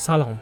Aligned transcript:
سلام. 0.00 0.40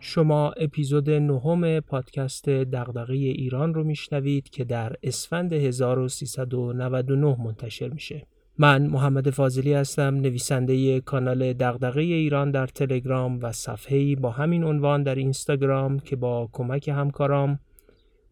شما 0.00 0.50
اپیزود 0.50 1.10
نهم 1.10 1.80
پادکست 1.80 2.48
دغدغه 2.48 3.14
ایران 3.14 3.74
رو 3.74 3.84
میشنوید 3.84 4.48
که 4.48 4.64
در 4.64 4.96
اسفند 5.02 5.52
1399 5.52 7.36
منتشر 7.44 7.88
میشه. 7.88 8.26
من 8.58 8.86
محمد 8.86 9.30
فاضلی 9.30 9.72
هستم 9.74 10.14
نویسنده 10.14 11.00
کانال 11.00 11.52
دغدغه 11.52 12.00
ایران 12.00 12.50
در 12.50 12.66
تلگرام 12.66 13.38
و 13.42 13.52
صفحه‌ای 13.52 14.16
با 14.16 14.30
همین 14.30 14.64
عنوان 14.64 15.02
در 15.02 15.14
اینستاگرام 15.14 15.98
که 15.98 16.16
با 16.16 16.48
کمک 16.52 16.88
همکارام 16.88 17.58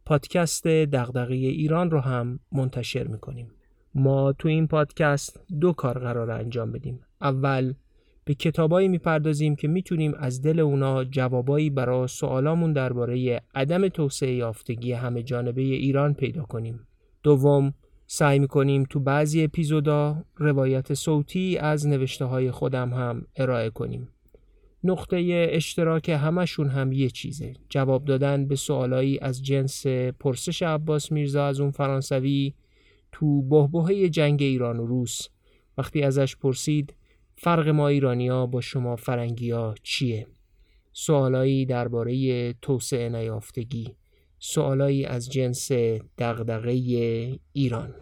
پادکست 0.04 0.66
دغدغه 0.66 1.34
ایران 1.34 1.90
رو 1.90 2.00
هم 2.00 2.40
منتشر 2.52 3.06
می‌کنیم. 3.06 3.50
ما 3.94 4.32
تو 4.32 4.48
این 4.48 4.66
پادکست 4.66 5.40
دو 5.60 5.72
کار 5.72 5.98
قرار 5.98 6.30
انجام 6.30 6.72
بدیم. 6.72 7.00
اول 7.20 7.74
به 8.24 8.34
کتابایی 8.34 8.88
می‌پردازیم 8.88 9.56
که 9.56 9.68
می‌تونیم 9.68 10.14
از 10.14 10.42
دل 10.42 10.60
اونا 10.60 11.04
جوابایی 11.04 11.70
برای 11.70 12.08
سوالامون 12.08 12.72
درباره 12.72 13.42
عدم 13.54 13.88
توسعه 13.88 14.34
یافتگی 14.34 14.92
همه 14.92 15.22
جانبه 15.22 15.62
ایران 15.62 16.14
پیدا 16.14 16.42
کنیم. 16.42 16.86
دوم 17.22 17.74
سعی 18.06 18.38
می‌کنیم 18.38 18.84
تو 18.90 19.00
بعضی 19.00 19.44
اپیزودا 19.44 20.24
روایت 20.36 20.94
صوتی 20.94 21.58
از 21.58 21.86
نوشته 21.86 22.24
های 22.24 22.50
خودم 22.50 22.92
هم 22.92 23.26
ارائه 23.36 23.70
کنیم. 23.70 24.08
نقطه 24.84 25.48
اشتراک 25.52 26.08
همشون 26.08 26.68
هم 26.68 26.92
یه 26.92 27.10
چیزه 27.10 27.54
جواب 27.68 28.04
دادن 28.04 28.46
به 28.48 28.56
سوالایی 28.56 29.18
از 29.18 29.42
جنس 29.42 29.86
پرسش 30.20 30.62
عباس 30.62 31.12
میرزا 31.12 31.46
از 31.46 31.60
اون 31.60 31.70
فرانسوی 31.70 32.54
تو 33.12 33.42
بهبهه 33.42 34.08
جنگ 34.08 34.42
ایران 34.42 34.80
و 34.80 34.86
روس 34.86 35.28
وقتی 35.78 36.02
ازش 36.02 36.36
پرسید 36.36 36.94
فرق 37.44 37.68
ما 37.68 37.88
ایرانیا 37.88 38.46
با 38.46 38.60
شما 38.60 38.96
فرنگیا 38.96 39.74
چیه؟ 39.82 40.26
سوالایی 40.92 41.66
درباره 41.66 42.52
توسعه 42.52 43.08
نیافتگی 43.08 43.94
سوالایی 44.38 45.04
از 45.04 45.30
جنس 45.30 45.72
دغدغه 46.18 46.70
ایران 47.52 47.94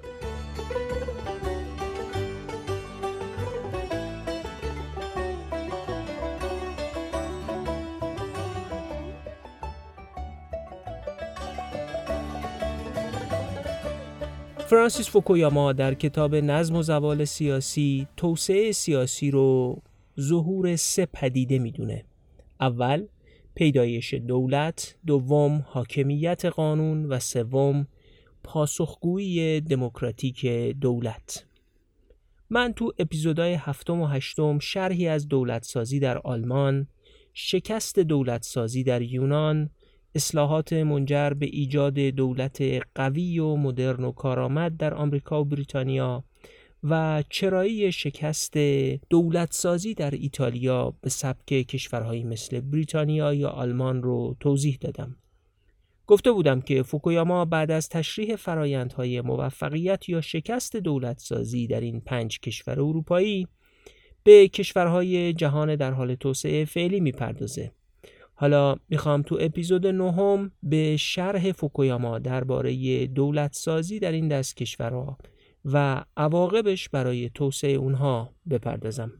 فرانسیس 14.70 15.10
فوکویاما 15.10 15.72
در 15.72 15.94
کتاب 15.94 16.34
نظم 16.34 16.76
و 16.76 16.82
زوال 16.82 17.24
سیاسی 17.24 18.06
توسعه 18.16 18.72
سیاسی 18.72 19.30
رو 19.30 19.82
ظهور 20.20 20.77
سه 20.77 21.06
پدیده 21.06 21.58
می‌دونه. 21.58 22.04
اول 22.60 23.06
پیدایش 23.54 24.14
دولت 24.14 24.96
دوم 25.06 25.64
حاکمیت 25.68 26.44
قانون 26.44 27.06
و 27.06 27.18
سوم 27.18 27.86
پاسخگویی 28.44 29.60
دموکراتیک 29.60 30.46
دولت. 30.80 31.46
من 32.50 32.72
تو 32.72 32.92
اپیزودهای 32.98 33.55
هفتم 33.55 34.00
و 34.00 34.06
هشتم 34.06 34.58
شرحی 34.58 35.08
از 35.08 35.28
دولتسازی 35.28 36.00
در 36.00 36.18
آلمان 36.18 36.86
شکست 37.34 37.98
دولتسازی 37.98 38.84
در 38.84 39.02
یونان 39.02 39.70
اصلاحات 40.14 40.72
منجر 40.72 41.30
به 41.30 41.47
ایجاد 41.47 41.98
دولت 41.98 42.62
قوی 42.94 43.39
و 43.39 43.56
مدرن 43.56 44.05
و 44.05 44.12
کارآمد 44.12 44.77
در 44.77 44.94
آمریکا 44.94 45.41
و 45.41 45.44
بریتانیا 45.44 46.25
و 46.84 47.25
چرایی 47.28 47.92
شکست 47.92 48.57
دولتسازی 49.11 49.95
در 49.95 50.11
ایتالیا 50.11 50.95
به 51.01 51.11
سبک 51.11 51.46
کشورهایی 51.46 52.24
مثل 52.24 52.61
بریتانیا 52.61 53.34
یا 53.34 53.48
آلمان 53.48 54.02
رو 54.02 54.36
توضیح 54.40 54.79
دادم. 54.80 55.17
گفته 56.07 56.33
بودم 56.33 56.61
که 56.61 56.83
فوکویاما 56.83 57.45
بعد 57.45 57.70
از 57.70 57.89
تشریح 57.89 58.36
فرایندهای 58.36 59.20
موفقیت 59.20 60.08
یا 60.08 60.20
شکست 60.20 60.77
دولتسازی 60.77 61.67
در 61.67 61.80
این 61.80 62.01
پنج 62.01 62.40
کشور 62.40 62.80
اروپایی 62.80 63.48
به 64.24 64.48
کشورهای 64.48 65.33
جهان 65.33 65.77
در 65.77 65.92
حال 65.92 66.14
توسعه 66.14 66.64
فعلی 66.64 67.01
می‌پردازه 67.01 67.73
حالا 68.40 68.77
می‌خوام 68.89 69.23
تو 69.23 69.39
اپیزود 69.40 69.86
نهم 69.86 70.51
به 70.62 70.96
شرح 70.96 71.52
فوکویاما 71.52 72.18
درباره 72.18 73.06
دولت 73.06 73.52
سازی 73.55 73.98
در 73.98 74.12
این 74.12 74.28
دست 74.28 74.56
کشورها 74.56 75.18
و 75.64 76.05
عواقبش 76.17 76.89
برای 76.89 77.30
توسعه 77.34 77.73
اونها 77.73 78.34
بپردازم. 78.51 79.12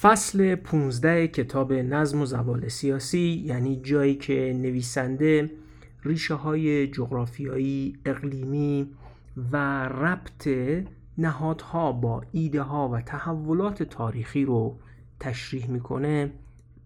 فصل 0.00 0.54
15 0.54 1.26
کتاب 1.28 1.72
نظم 1.72 2.20
و 2.20 2.26
زوال 2.26 2.68
سیاسی 2.68 3.42
یعنی 3.46 3.76
جایی 3.76 4.14
که 4.14 4.56
نویسنده 4.56 5.50
ریشه 6.04 6.34
های 6.34 6.86
جغرافیایی، 6.86 7.96
اقلیمی 8.06 8.86
و 9.52 9.56
ربط 9.88 10.48
نهادها 11.18 11.92
با 11.92 12.22
ایده 12.32 12.62
ها 12.62 12.88
و 12.88 13.00
تحولات 13.00 13.82
تاریخی 13.82 14.44
رو 14.44 14.78
تشریح 15.20 15.70
می‌کنه 15.70 16.32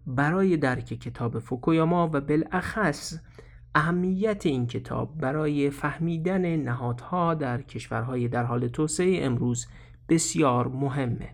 برای 0.06 0.56
درک 0.56 0.84
کتاب 0.84 1.38
فوکویاما 1.38 2.10
و 2.12 2.20
بالاخص 2.20 3.18
اهمیت 3.74 4.46
این 4.46 4.66
کتاب 4.66 5.18
برای 5.18 5.70
فهمیدن 5.70 6.56
نهادها 6.56 7.34
در 7.34 7.62
کشورهای 7.62 8.28
در 8.28 8.42
حال 8.42 8.68
توسعه 8.68 9.24
امروز 9.24 9.66
بسیار 10.08 10.68
مهمه. 10.68 11.28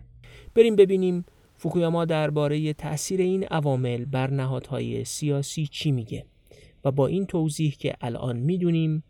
بریم 0.55 0.75
ببینیم 0.75 1.25
فوکویاما 1.57 2.05
درباره 2.05 2.73
تاثیر 2.73 3.21
این 3.21 3.43
عوامل 3.43 4.05
بر 4.05 4.31
نهادهای 4.31 5.05
سیاسی 5.05 5.67
چی 5.67 5.91
میگه 5.91 6.25
و 6.85 6.91
با 6.91 7.07
این 7.07 7.25
توضیح 7.25 7.75
که 7.79 7.95
الان 8.01 8.37
می‌دونیم 8.37 9.03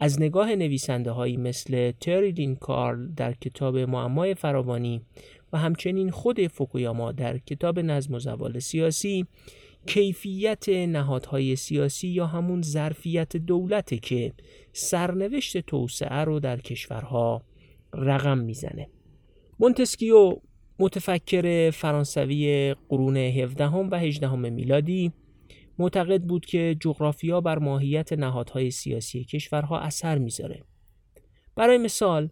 از 0.00 0.20
نگاه 0.20 0.54
نویسنده 0.54 1.10
هایی 1.10 1.36
مثل 1.36 1.90
تریلین 1.90 2.56
کارل 2.56 3.08
در 3.08 3.32
کتاب 3.32 3.76
معمای 3.76 4.34
فراوانی 4.34 5.02
و 5.52 5.58
همچنین 5.58 6.10
خود 6.10 6.46
فوکویاما 6.46 7.12
در 7.12 7.38
کتاب 7.38 7.78
نظم 7.78 8.14
و 8.14 8.18
زوال 8.18 8.58
سیاسی 8.58 9.26
کیفیت 9.86 10.68
نهادهای 10.68 11.56
سیاسی 11.56 12.08
یا 12.08 12.26
همون 12.26 12.62
ظرفیت 12.62 13.36
دولته 13.36 13.98
که 13.98 14.32
سرنوشت 14.72 15.58
توسعه 15.58 16.24
رو 16.24 16.40
در 16.40 16.60
کشورها 16.60 17.42
رقم 17.94 18.38
می‌زنه. 18.38 18.88
مونتسکیو 19.58 20.36
متفکر 20.78 21.70
فرانسوی 21.70 22.74
قرون 22.88 23.16
17 23.16 23.66
و 23.66 23.94
18 23.94 24.34
میلادی 24.34 25.12
معتقد 25.78 26.22
بود 26.22 26.46
که 26.46 26.76
جغرافیا 26.80 27.40
بر 27.40 27.58
ماهیت 27.58 28.12
نهادهای 28.12 28.70
سیاسی 28.70 29.24
کشورها 29.24 29.80
اثر 29.80 30.18
می‌ذاره. 30.18 30.64
برای 31.56 31.78
مثال 31.78 32.28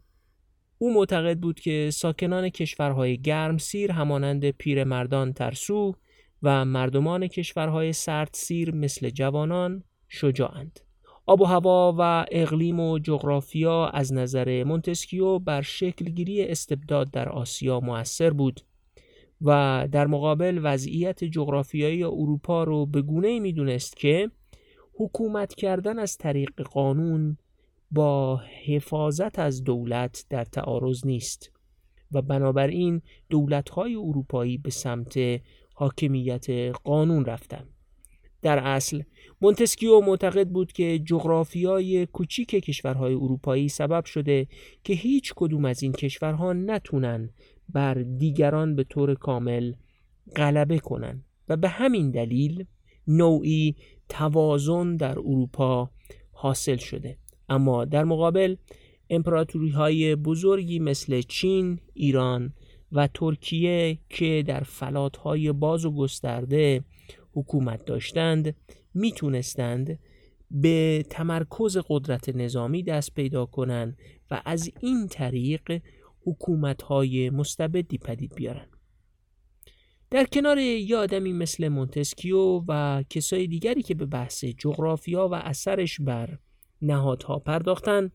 او 0.79 0.95
معتقد 0.95 1.39
بود 1.39 1.61
که 1.61 1.91
ساکنان 1.93 2.49
کشورهای 2.49 3.19
گرم 3.19 3.59
سیر 3.59 3.93
همانند 3.93 4.51
پیرمردان 4.51 5.33
ترسو 5.33 5.95
و 6.43 6.65
مردمان 6.65 7.27
کشورهای 7.27 7.93
سرد 7.93 8.31
سیر 8.33 8.75
مثل 8.75 9.11
جوانان 9.11 9.83
شجاعند. 10.09 10.81
آب 11.27 11.41
و 11.41 11.45
هوا 11.45 11.95
و 11.99 12.27
اقلیم 12.31 12.81
و 12.81 12.99
جغرافیا 12.99 13.87
از 13.87 14.13
نظر 14.13 14.65
مونتسکیو 14.65 15.39
بر 15.39 15.63
شکلگیری 15.63 16.45
استبداد 16.45 17.11
در 17.11 17.29
آسیا 17.29 17.81
موثر 17.81 18.31
بود 18.31 18.61
و 19.43 19.89
در 19.93 20.07
مقابل 20.07 20.61
وضعیت 20.63 21.25
جغرافیایی 21.25 22.03
اروپا 22.03 22.65
رو 22.65 22.87
به 22.87 23.03
گونه 23.03 23.41
می 23.41 23.53
دونست 23.53 23.97
که 23.97 24.31
حکومت 24.99 25.55
کردن 25.55 25.99
از 25.99 26.17
طریق 26.17 26.63
قانون 26.63 27.37
با 27.97 28.41
حفاظت 28.67 29.39
از 29.39 29.65
دولت 29.65 30.27
در 30.31 30.45
تعارض 30.45 31.07
نیست 31.07 31.53
و 32.13 32.23
بنابراین 32.23 33.03
دولت‌های 33.31 33.95
اروپایی 33.95 34.59
به 34.59 34.71
سمت 34.71 35.41
حاکمیت 35.75 36.51
قانون 36.85 37.25
رفتند. 37.25 37.69
در 38.43 38.59
اصل 38.59 39.03
مونتسکیو 39.41 40.01
معتقد 40.01 40.49
بود 40.49 40.73
که 40.73 40.99
جغرافیای 40.99 42.07
کوچیک 42.07 42.49
کشورهای 42.49 43.15
اروپایی 43.15 43.69
سبب 43.69 44.05
شده 44.05 44.47
که 44.85 44.95
هیچ 44.95 45.33
کدوم 45.37 45.65
از 45.65 45.83
این 45.83 45.93
کشورها 45.93 46.53
نتونن 46.53 47.31
بر 47.69 47.95
دیگران 47.95 48.77
به 48.77 48.85
طور 48.85 49.15
کامل 49.15 49.73
غلبه 50.37 50.79
کنند 50.79 51.25
و 51.49 51.57
به 51.57 51.69
همین 51.69 52.11
دلیل 52.11 52.65
نوعی 53.07 53.77
توازن 54.09 54.97
در 54.97 55.19
اروپا 55.19 55.91
حاصل 56.33 56.77
شده 56.77 57.19
اما 57.49 57.85
در 57.85 58.05
مقابل 58.05 58.57
امپراتوری 59.11 59.71
های 59.71 60.17
بزرگی 60.17 60.79
مثل 60.79 61.23
چین، 61.23 61.79
ایران 61.95 62.53
و 62.93 63.07
ترکیه 63.07 63.99
که 64.11 64.45
در 64.47 64.61
فلات 64.61 65.17
های 65.17 65.53
باز 65.53 65.85
و 65.85 65.91
گسترده 65.91 66.85
حکومت 67.33 67.85
داشتند 67.85 68.57
می‌تونستند 68.95 69.99
به 70.51 71.05
تمرکز 71.11 71.79
قدرت 71.89 72.29
نظامی 72.29 72.83
دست 72.83 73.15
پیدا 73.15 73.47
کنند 73.47 73.99
و 74.31 74.43
از 74.45 74.71
این 74.81 75.09
طریق 75.09 75.83
حکومت 76.25 76.83
های 76.83 77.31
مستبدی 77.31 77.99
پدید 77.99 78.35
بیارند. 78.35 78.77
در 80.11 80.25
کنار 80.25 80.59
یه 80.59 81.19
مثل 81.19 81.69
مونتسکیو 81.69 82.63
و 82.69 83.03
کسای 83.11 83.47
دیگری 83.47 83.83
که 83.83 83.95
به 83.95 84.07
بحث 84.07 84.45
جغرافیا 84.45 85.29
و 85.29 85.35
اثرش 85.35 86.01
بر 86.01 86.39
نهادها 86.83 87.39
پرداختن. 87.39 88.11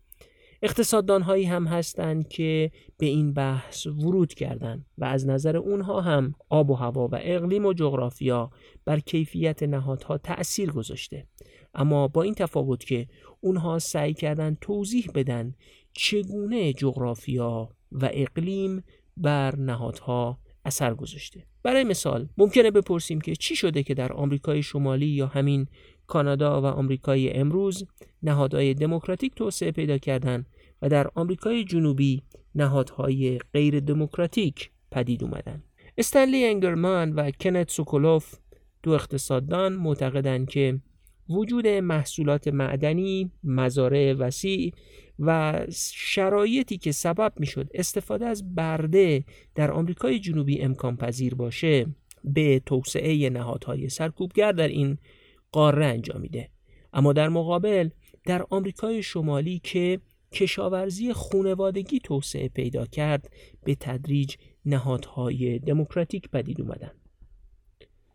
اقتصاددان 0.63 1.21
هایی 1.21 1.45
هم 1.45 1.67
هستند 1.67 2.27
که 2.27 2.71
به 2.97 3.05
این 3.05 3.33
بحث 3.33 3.87
ورود 3.87 4.33
کردند 4.33 4.85
و 4.97 5.05
از 5.05 5.27
نظر 5.27 5.57
اونها 5.57 6.01
هم 6.01 6.35
آب 6.49 6.69
و 6.69 6.75
هوا 6.75 7.07
و 7.07 7.19
اقلیم 7.21 7.65
و 7.65 7.73
جغرافیا 7.73 8.49
بر 8.85 8.99
کیفیت 8.99 9.63
نهادها 9.63 10.17
تأثیر 10.17 10.71
گذاشته. 10.71 11.27
اما 11.73 12.07
با 12.07 12.21
این 12.21 12.33
تفاوت 12.33 12.85
که 12.85 13.07
اونها 13.39 13.79
سعی 13.79 14.13
کردن 14.13 14.57
توضیح 14.61 15.11
بدن 15.15 15.53
چگونه 15.93 16.73
جغرافیا 16.73 17.69
و 17.91 18.09
اقلیم 18.13 18.83
بر 19.17 19.55
نهادها 19.55 20.39
اثر 20.65 20.93
گذاشته. 20.93 21.45
برای 21.63 21.83
مثال 21.83 22.29
ممکنه 22.37 22.71
بپرسیم 22.71 23.21
که 23.21 23.35
چی 23.35 23.55
شده 23.55 23.83
که 23.83 23.93
در 23.93 24.13
آمریکای 24.13 24.63
شمالی 24.63 25.07
یا 25.07 25.27
همین 25.27 25.67
کانادا 26.11 26.61
و 26.61 26.65
آمریکای 26.65 27.33
امروز 27.33 27.87
نهادهای 28.23 28.73
دموکراتیک 28.73 29.35
توسعه 29.35 29.71
پیدا 29.71 29.97
کردن 29.97 30.45
و 30.81 30.89
در 30.89 31.07
آمریکای 31.15 31.63
جنوبی 31.63 32.21
نهادهای 32.55 33.39
غیر 33.53 33.79
دموکراتیک 33.79 34.71
پدید 34.91 35.23
اومدن 35.23 35.63
استنلی 35.97 36.45
انگرمان 36.45 37.13
و 37.13 37.31
کنت 37.31 37.71
سوکولوف 37.71 38.35
دو 38.83 38.91
اقتصاددان 38.91 39.73
معتقدند 39.73 40.49
که 40.49 40.79
وجود 41.29 41.67
محصولات 41.67 42.47
معدنی، 42.47 43.31
مزارع 43.43 44.13
وسیع 44.13 44.73
و 45.19 45.59
شرایطی 45.93 46.77
که 46.77 46.91
سبب 46.91 47.33
می‌شد 47.37 47.69
استفاده 47.73 48.25
از 48.25 48.55
برده 48.55 49.23
در 49.55 49.71
آمریکای 49.71 50.19
جنوبی 50.19 50.61
امکان 50.61 50.97
پذیر 50.97 51.35
باشه 51.35 51.85
به 52.23 52.61
توسعه 52.65 53.29
نهادهای 53.29 53.89
سرکوبگر 53.89 54.51
در 54.51 54.67
این 54.67 54.97
قاره 55.51 55.85
انجامیده 55.85 56.49
اما 56.93 57.13
در 57.13 57.29
مقابل 57.29 57.89
در 58.25 58.45
آمریکای 58.49 59.03
شمالی 59.03 59.59
که 59.63 59.99
کشاورزی 60.31 61.13
خونوادگی 61.13 61.99
توسعه 61.99 62.49
پیدا 62.49 62.85
کرد 62.85 63.31
به 63.63 63.75
تدریج 63.75 64.35
نهادهای 64.65 65.59
دموکراتیک 65.59 66.29
پدید 66.29 66.61
اومدن. 66.61 66.91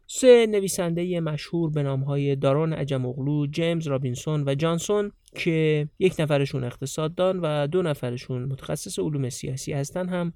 سه 0.07 0.47
نویسنده 0.47 1.21
مشهور 1.21 1.71
به 1.71 1.83
نامهای 1.83 2.37
دارون 2.37 2.73
عجم 2.73 3.47
جیمز 3.51 3.87
رابینسون 3.87 4.49
و 4.49 4.55
جانسون 4.55 5.13
که 5.35 5.89
یک 5.99 6.15
نفرشون 6.19 6.65
اقتصاددان 6.65 7.41
و 7.41 7.67
دو 7.67 7.83
نفرشون 7.83 8.45
متخصص 8.45 8.99
علوم 8.99 9.29
سیاسی 9.29 9.73
هستن 9.73 10.09
هم 10.09 10.33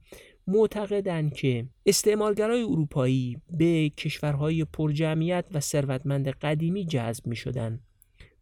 معتقدن 0.53 1.31
که 1.31 1.67
استعمارگرای 1.87 2.63
اروپایی 2.63 3.37
به 3.51 3.89
کشورهای 3.89 4.65
پرجمعیت 4.65 5.49
و 5.53 5.61
ثروتمند 5.61 6.29
قدیمی 6.29 6.85
جذب 6.85 7.27
می 7.27 7.37
شدن 7.37 7.81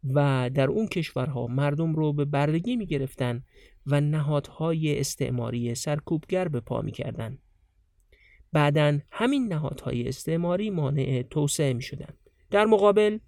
و 0.04 0.50
در 0.54 0.68
اون 0.68 0.86
کشورها 0.86 1.46
مردم 1.46 1.94
رو 1.94 2.12
به 2.12 2.24
بردگی 2.24 2.76
می 2.76 2.86
گرفتن 2.86 3.42
و 3.86 4.00
نهادهای 4.00 5.00
استعماری 5.00 5.74
سرکوبگر 5.74 6.48
به 6.48 6.60
پا 6.60 6.80
می 6.80 6.92
کردن. 6.92 7.38
بعدا 8.52 8.98
همین 9.10 9.48
نهادهای 9.52 10.08
استعماری 10.08 10.70
مانع 10.70 11.22
توسعه 11.30 11.72
می 11.72 11.82
شدن. 11.82 12.14
در 12.50 12.64
مقابل 12.64 13.18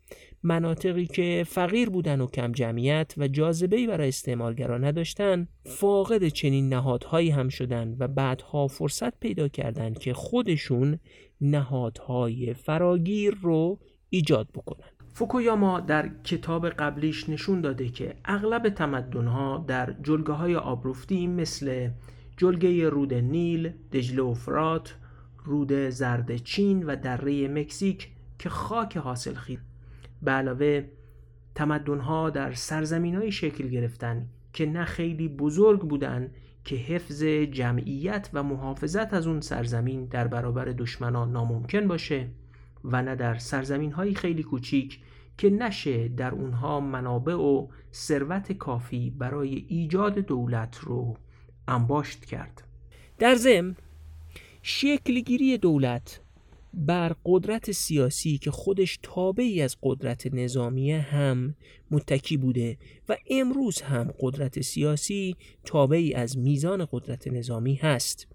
مناطقی 0.42 1.06
که 1.06 1.44
فقیر 1.48 1.90
بودن 1.90 2.20
و 2.20 2.26
کم 2.26 2.52
جمعیت 2.52 3.14
و 3.16 3.28
جاذبه 3.28 3.86
برای 3.86 4.08
استعمارگرا 4.08 4.78
نداشتن 4.78 5.48
فاقد 5.64 6.28
چنین 6.28 6.68
نهادهایی 6.68 7.30
هم 7.30 7.48
شدن 7.48 7.96
و 7.98 8.08
بعدها 8.08 8.66
فرصت 8.66 9.20
پیدا 9.20 9.48
کردند 9.48 9.98
که 9.98 10.14
خودشون 10.14 10.98
نهادهای 11.40 12.54
فراگیر 12.54 13.38
رو 13.42 13.78
ایجاد 14.10 14.48
بکنن. 14.54 14.88
فوکویاما 15.12 15.80
در 15.80 16.10
کتاب 16.24 16.68
قبلیش 16.68 17.28
نشون 17.28 17.60
داده 17.60 17.88
که 17.88 18.14
اغلب 18.24 18.68
تمدنها 18.68 19.64
در 19.68 19.94
جلگه 20.02 20.32
های 20.32 20.56
آبروفتی 20.56 21.26
مثل 21.26 21.88
جلگه 22.36 22.88
رود 22.88 23.14
نیل، 23.14 23.72
دجله 23.92 24.22
و 24.22 24.34
فرات، 24.34 24.94
رود 25.44 25.72
زرد 25.72 26.36
چین 26.36 26.82
و 26.82 26.96
دره 26.96 27.48
مکزیک 27.48 28.08
که 28.38 28.48
خاک 28.48 28.96
حاصل 28.96 29.34
خیز 29.34 29.58
به 30.22 30.30
علاوه 30.30 30.84
تمدنها 31.54 32.30
در 32.30 32.52
سرزمین 32.52 33.30
شکل 33.30 33.68
گرفتن 33.68 34.26
که 34.52 34.66
نه 34.66 34.84
خیلی 34.84 35.28
بزرگ 35.28 35.80
بودن 35.80 36.30
که 36.64 36.76
حفظ 36.76 37.22
جمعیت 37.24 38.30
و 38.32 38.42
محافظت 38.42 39.14
از 39.14 39.26
اون 39.26 39.40
سرزمین 39.40 40.04
در 40.04 40.28
برابر 40.28 40.64
دشمنان 40.64 41.32
ناممکن 41.32 41.88
باشه 41.88 42.28
و 42.84 43.02
نه 43.02 43.16
در 43.16 43.34
سرزمین 43.34 43.92
های 43.92 44.14
خیلی 44.14 44.42
کوچیک 44.42 45.00
که 45.38 45.50
نشه 45.50 46.08
در 46.08 46.30
اونها 46.30 46.80
منابع 46.80 47.34
و 47.34 47.68
ثروت 47.92 48.52
کافی 48.52 49.10
برای 49.10 49.64
ایجاد 49.68 50.18
دولت 50.18 50.78
رو 50.78 51.16
انباشت 51.68 52.24
کرد. 52.24 52.62
در 53.18 53.34
ضمن 53.34 53.76
شکلگیری 54.62 55.58
دولت 55.58 56.20
بر 56.74 57.16
قدرت 57.24 57.70
سیاسی 57.70 58.38
که 58.38 58.50
خودش 58.50 58.98
تابعی 59.02 59.62
از 59.62 59.76
قدرت 59.82 60.26
نظامیه 60.26 61.00
هم 61.00 61.54
متکی 61.90 62.36
بوده 62.36 62.78
و 63.08 63.16
امروز 63.30 63.80
هم 63.82 64.14
قدرت 64.20 64.60
سیاسی 64.60 65.36
تابعی 65.64 66.14
از 66.14 66.38
میزان 66.38 66.88
قدرت 66.92 67.28
نظامی 67.28 67.74
هست 67.74 68.28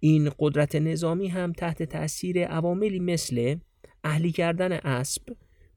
این 0.00 0.30
قدرت 0.38 0.76
نظامی 0.76 1.28
هم 1.28 1.52
تحت 1.52 1.82
تأثیر 1.82 2.44
عواملی 2.44 3.00
مثل 3.00 3.56
اهلی 4.04 4.32
کردن 4.32 4.72
اسب 4.72 5.22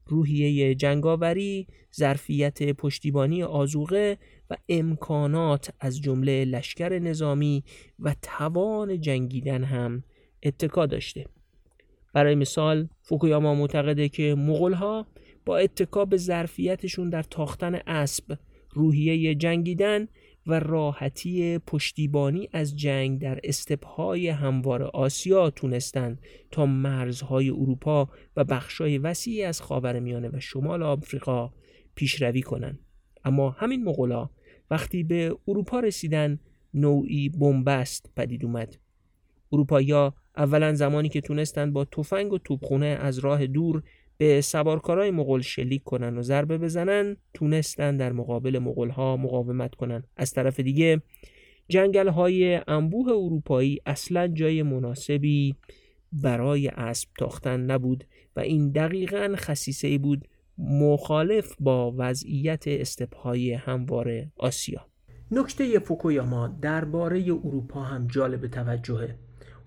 روحیه 0.06 0.74
جنگاوری، 0.74 1.66
ظرفیت 1.96 2.62
پشتیبانی 2.62 3.42
آزوقه 3.42 4.18
و 4.50 4.56
امکانات 4.68 5.74
از 5.80 6.00
جمله 6.00 6.44
لشکر 6.44 6.98
نظامی 6.98 7.64
و 7.98 8.14
توان 8.22 9.00
جنگیدن 9.00 9.64
هم 9.64 10.04
اتکا 10.42 10.86
داشته. 10.86 11.26
برای 12.12 12.34
مثال 12.34 12.88
فوکویاما 13.00 13.54
معتقده 13.54 14.08
که 14.08 14.34
مغول 14.34 14.74
با 15.44 15.58
اتکا 15.58 16.04
به 16.04 16.16
ظرفیتشون 16.16 17.10
در 17.10 17.22
تاختن 17.22 17.74
اسب 17.74 18.38
روحیه 18.70 19.34
جنگیدن 19.34 20.08
و 20.46 20.60
راحتی 20.60 21.58
پشتیبانی 21.58 22.48
از 22.52 22.76
جنگ 22.76 23.20
در 23.20 23.40
استپهای 23.44 24.28
هموار 24.28 24.82
آسیا 24.82 25.50
تونستند 25.50 26.20
تا 26.50 26.66
مرزهای 26.66 27.50
اروپا 27.50 28.08
و 28.36 28.44
بخشای 28.44 28.98
وسیعی 28.98 29.42
از 29.42 29.60
خاورمیانه 29.60 30.28
و 30.28 30.40
شمال 30.40 30.82
آفریقا 30.82 31.52
پیشروی 31.94 32.42
کنند. 32.42 32.78
اما 33.24 33.50
همین 33.50 33.84
مغولا 33.84 34.30
وقتی 34.70 35.02
به 35.02 35.36
اروپا 35.48 35.80
رسیدن 35.80 36.38
نوعی 36.74 37.28
بنبست 37.28 38.12
پدید 38.16 38.44
اومد. 38.44 38.76
اروپایا 39.52 40.14
اولا 40.36 40.74
زمانی 40.74 41.08
که 41.08 41.20
تونستند 41.20 41.72
با 41.72 41.84
تفنگ 41.84 42.32
و 42.32 42.38
توپخونه 42.38 42.86
از 42.86 43.18
راه 43.18 43.46
دور 43.46 43.82
به 44.16 44.40
سوارکارای 44.40 45.10
مغول 45.10 45.40
شلیک 45.40 45.84
کنن 45.84 46.18
و 46.18 46.22
ضربه 46.22 46.58
بزنن 46.58 47.16
تونستن 47.34 47.96
در 47.96 48.12
مقابل 48.12 48.58
مغول 48.58 48.88
ها 48.88 49.16
مقاومت 49.16 49.74
کنن. 49.74 50.04
از 50.16 50.32
طرف 50.32 50.60
دیگه 50.60 51.02
جنگل 51.68 52.08
های 52.08 52.60
انبوه 52.68 53.08
اروپایی 53.08 53.80
اصلا 53.86 54.28
جای 54.28 54.62
مناسبی 54.62 55.54
برای 56.12 56.68
اسب 56.68 57.08
تاختن 57.18 57.60
نبود 57.60 58.04
و 58.36 58.40
این 58.40 58.70
دقیقا 58.70 59.34
خصیصه 59.36 59.98
بود 59.98 60.28
مخالف 60.58 61.54
با 61.60 61.94
وضعیت 61.96 62.68
استپهای 62.68 63.52
هموار 63.52 64.26
آسیا. 64.36 64.86
نکته 65.30 65.78
فوکویاما 65.78 66.48
درباره 66.48 67.22
اروپا 67.22 67.82
هم 67.82 68.06
جالب 68.06 68.46
توجهه. 68.46 69.18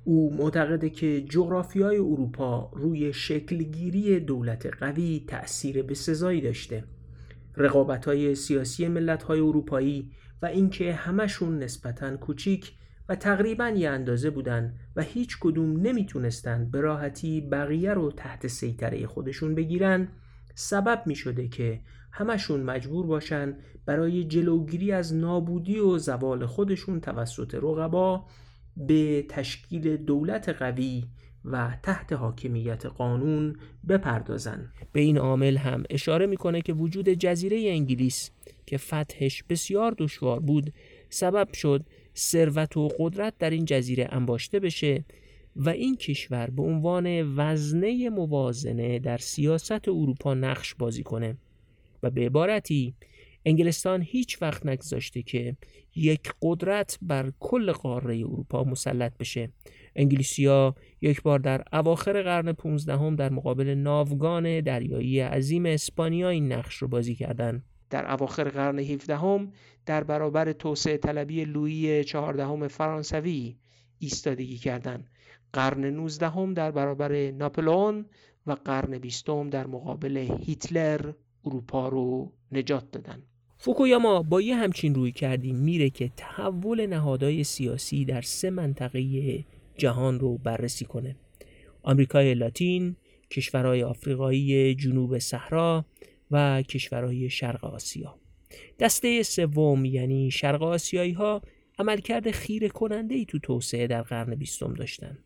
او 0.07 0.33
معتقده 0.33 0.89
که 0.89 1.21
جغرافیای 1.21 1.97
اروپا 1.97 2.71
روی 2.73 3.13
شکلگیری 3.13 4.19
دولت 4.19 4.65
قوی 4.79 5.23
تأثیر 5.27 5.83
به 5.83 5.93
سزایی 5.93 6.41
داشته. 6.41 6.83
رقابت 7.57 8.05
های 8.05 8.35
سیاسی 8.35 8.87
ملت 8.87 9.23
های 9.23 9.39
اروپایی 9.39 10.11
و 10.41 10.45
اینکه 10.45 10.93
همشون 10.93 11.59
نسبتا 11.59 12.17
کوچیک 12.17 12.73
و 13.09 13.15
تقریبا 13.15 13.69
یه 13.69 13.89
اندازه 13.89 14.29
بودن 14.29 14.73
و 14.95 15.01
هیچ 15.01 15.37
کدوم 15.41 15.81
نمی‌تونستن 15.81 16.69
به 16.71 16.81
راحتی 16.81 17.41
بقیه 17.41 17.93
رو 17.93 18.11
تحت 18.11 18.47
سیطره 18.47 19.07
خودشون 19.07 19.55
بگیرن 19.55 20.07
سبب 20.55 21.03
می 21.05 21.15
شده 21.15 21.47
که 21.47 21.81
همشون 22.11 22.63
مجبور 22.63 23.05
باشن 23.05 23.57
برای 23.85 24.23
جلوگیری 24.23 24.91
از 24.91 25.13
نابودی 25.13 25.79
و 25.79 25.97
زوال 25.97 26.45
خودشون 26.45 27.01
توسط 27.01 27.55
رقبا 27.55 28.25
به 28.77 29.25
تشکیل 29.29 29.97
دولت 29.97 30.49
قوی 30.49 31.03
و 31.45 31.77
تحت 31.83 32.13
حاکمیت 32.13 32.85
قانون 32.85 33.55
بپردازند. 33.89 34.73
به 34.91 35.01
این 35.01 35.17
عامل 35.17 35.57
هم 35.57 35.83
اشاره 35.89 36.25
می‌کنه 36.25 36.61
که 36.61 36.73
وجود 36.73 37.09
جزیره 37.09 37.69
انگلیس 37.69 38.31
که 38.65 38.77
فتحش 38.77 39.43
بسیار 39.43 39.95
دشوار 39.97 40.39
بود 40.39 40.73
سبب 41.09 41.53
شد 41.53 41.85
ثروت 42.15 42.77
و 42.77 42.87
قدرت 42.99 43.33
در 43.39 43.49
این 43.49 43.65
جزیره 43.65 44.07
انباشته 44.09 44.59
بشه 44.59 45.05
و 45.55 45.69
این 45.69 45.95
کشور 45.95 46.49
به 46.49 46.61
عنوان 46.61 47.35
وزنه 47.35 48.09
موازنه 48.09 48.99
در 48.99 49.17
سیاست 49.17 49.87
اروپا 49.87 50.33
نقش 50.33 50.75
بازی 50.75 51.03
کنه. 51.03 51.37
و 52.03 52.09
به 52.09 52.25
عبارتی 52.25 52.93
انگلستان 53.45 54.01
هیچ 54.01 54.41
وقت 54.41 54.65
نگذاشته 54.65 55.21
که 55.21 55.57
یک 55.95 56.33
قدرت 56.41 56.97
بر 57.01 57.31
کل 57.39 57.71
قاره 57.71 58.17
اروپا 58.17 58.63
مسلط 58.63 59.17
بشه 59.17 59.49
انگلیسیا 59.95 60.75
یک 61.01 61.21
بار 61.21 61.39
در 61.39 61.63
اواخر 61.73 62.21
قرن 62.21 62.51
15 62.51 62.97
هم 62.97 63.15
در 63.15 63.29
مقابل 63.29 63.69
ناوگان 63.69 64.61
دریایی 64.61 65.19
عظیم 65.19 65.65
اسپانیا 65.65 66.29
این 66.29 66.51
نقش 66.53 66.75
رو 66.75 66.87
بازی 66.87 67.15
کردند. 67.15 67.63
در 67.89 68.11
اواخر 68.11 68.49
قرن 68.49 68.79
17 68.79 69.17
هم 69.17 69.51
در 69.85 70.03
برابر 70.03 70.51
توسعه 70.51 70.97
طلبی 70.97 71.45
لویی 71.45 72.03
چهاردهم 72.03 72.67
فرانسوی 72.67 73.55
ایستادگی 73.99 74.57
کردند. 74.57 75.09
قرن 75.53 75.85
19 75.85 76.29
هم 76.29 76.53
در 76.53 76.71
برابر 76.71 77.31
ناپلئون 77.31 78.05
و 78.47 78.51
قرن 78.51 78.97
20 78.97 79.29
هم 79.29 79.49
در 79.49 79.67
مقابل 79.67 80.17
هیتلر 80.17 81.11
اروپا 81.45 81.87
رو 81.87 82.33
نجات 82.51 82.91
دادن. 82.91 83.23
فوکویاما 83.65 84.23
با 84.23 84.41
یه 84.41 84.55
همچین 84.55 84.95
روی 84.95 85.11
کردیم 85.11 85.55
میره 85.55 85.89
که 85.89 86.11
تحول 86.17 86.85
نهادهای 86.85 87.43
سیاسی 87.43 88.05
در 88.05 88.21
سه 88.21 88.49
منطقه 88.49 89.45
جهان 89.77 90.19
رو 90.19 90.37
بررسی 90.37 90.85
کنه. 90.85 91.15
آمریکای 91.83 92.33
لاتین، 92.33 92.95
کشورهای 93.31 93.83
آفریقایی 93.83 94.75
جنوب 94.75 95.19
صحرا 95.19 95.85
و 96.31 96.61
کشورهای 96.61 97.29
شرق 97.29 97.65
آسیا. 97.65 98.15
دسته 98.79 99.23
سوم 99.23 99.85
یعنی 99.85 100.31
شرق 100.31 100.63
آسیایی 100.63 101.11
ها 101.11 101.41
عملکرد 101.79 102.31
خیره 102.31 102.69
کننده 102.69 103.15
ای 103.15 103.25
تو 103.25 103.39
توسعه 103.39 103.87
در 103.87 104.01
قرن 104.01 104.35
بیستم 104.35 104.73
داشتن. 104.73 105.17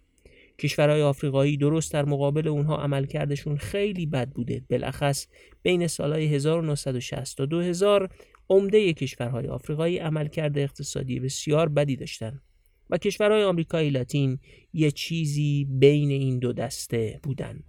کشورهای 0.60 1.02
آفریقایی 1.02 1.58
درست 1.58 1.94
در 1.94 2.06
مقابل 2.06 2.48
اونها 2.48 2.78
عملکردشون 2.78 3.58
خیلی 3.58 4.06
بد 4.06 4.30
بوده. 4.30 4.62
بالاخص 4.70 5.28
بین 5.64 5.88
سالهای 5.88 6.36
1960 6.36 7.38
تا 7.38 7.46
2000 7.46 8.10
عمده 8.50 8.94
کشورهای 8.94 9.48
آفریقایی 9.48 9.98
عملکرد 9.98 10.58
اقتصادی 10.58 11.20
بسیار 11.20 11.70
بدی 11.70 11.96
داشتند 11.96 12.42
و 12.90 12.98
کشورهای 12.98 13.44
آمریکای 13.44 13.90
لاتین 13.90 14.40
یه 14.74 14.92
چیزی 14.92 15.68
بین 15.70 16.12
این 16.12 16.40
دو 16.40 16.54
دسته 16.54 17.20
بودن. 17.24 17.64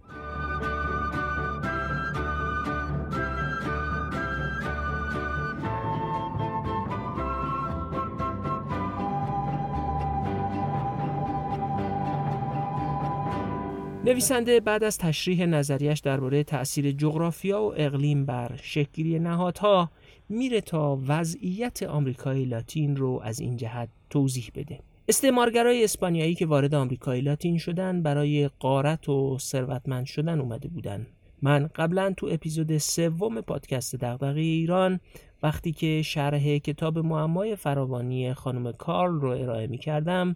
نویسنده 14.05 14.59
بعد 14.59 14.83
از 14.83 14.97
تشریح 14.97 15.45
نظریش 15.45 15.99
درباره 15.99 16.43
تأثیر 16.43 16.91
جغرافیا 16.91 17.61
و 17.61 17.73
اقلیم 17.77 18.25
بر 18.25 18.59
شکلی 18.61 19.19
نهادها 19.19 19.91
میره 20.29 20.61
تا 20.61 20.99
وضعیت 21.07 21.83
آمریکای 21.83 22.45
لاتین 22.45 22.95
رو 22.95 23.21
از 23.23 23.39
این 23.39 23.57
جهت 23.57 23.89
توضیح 24.09 24.51
بده. 24.55 24.79
استعمارگرای 25.07 25.83
اسپانیایی 25.83 26.35
که 26.35 26.45
وارد 26.45 26.75
آمریکای 26.75 27.21
لاتین 27.21 27.57
شدن 27.57 28.03
برای 28.03 28.49
قارت 28.59 29.09
و 29.09 29.37
ثروتمند 29.39 30.05
شدن 30.05 30.39
اومده 30.39 30.67
بودن 30.67 31.07
من 31.41 31.69
قبلا 31.75 32.13
تو 32.17 32.27
اپیزود 32.31 32.77
سوم 32.77 33.41
پادکست 33.41 33.95
دغدغه 33.95 34.39
ایران 34.39 34.99
وقتی 35.43 35.71
که 35.71 36.01
شرح 36.01 36.57
کتاب 36.57 36.99
معمای 36.99 37.55
فراوانی 37.55 38.33
خانم 38.33 38.71
کارل 38.71 39.13
رو 39.13 39.29
ارائه 39.29 39.67
می 39.67 39.77
کردم 39.77 40.35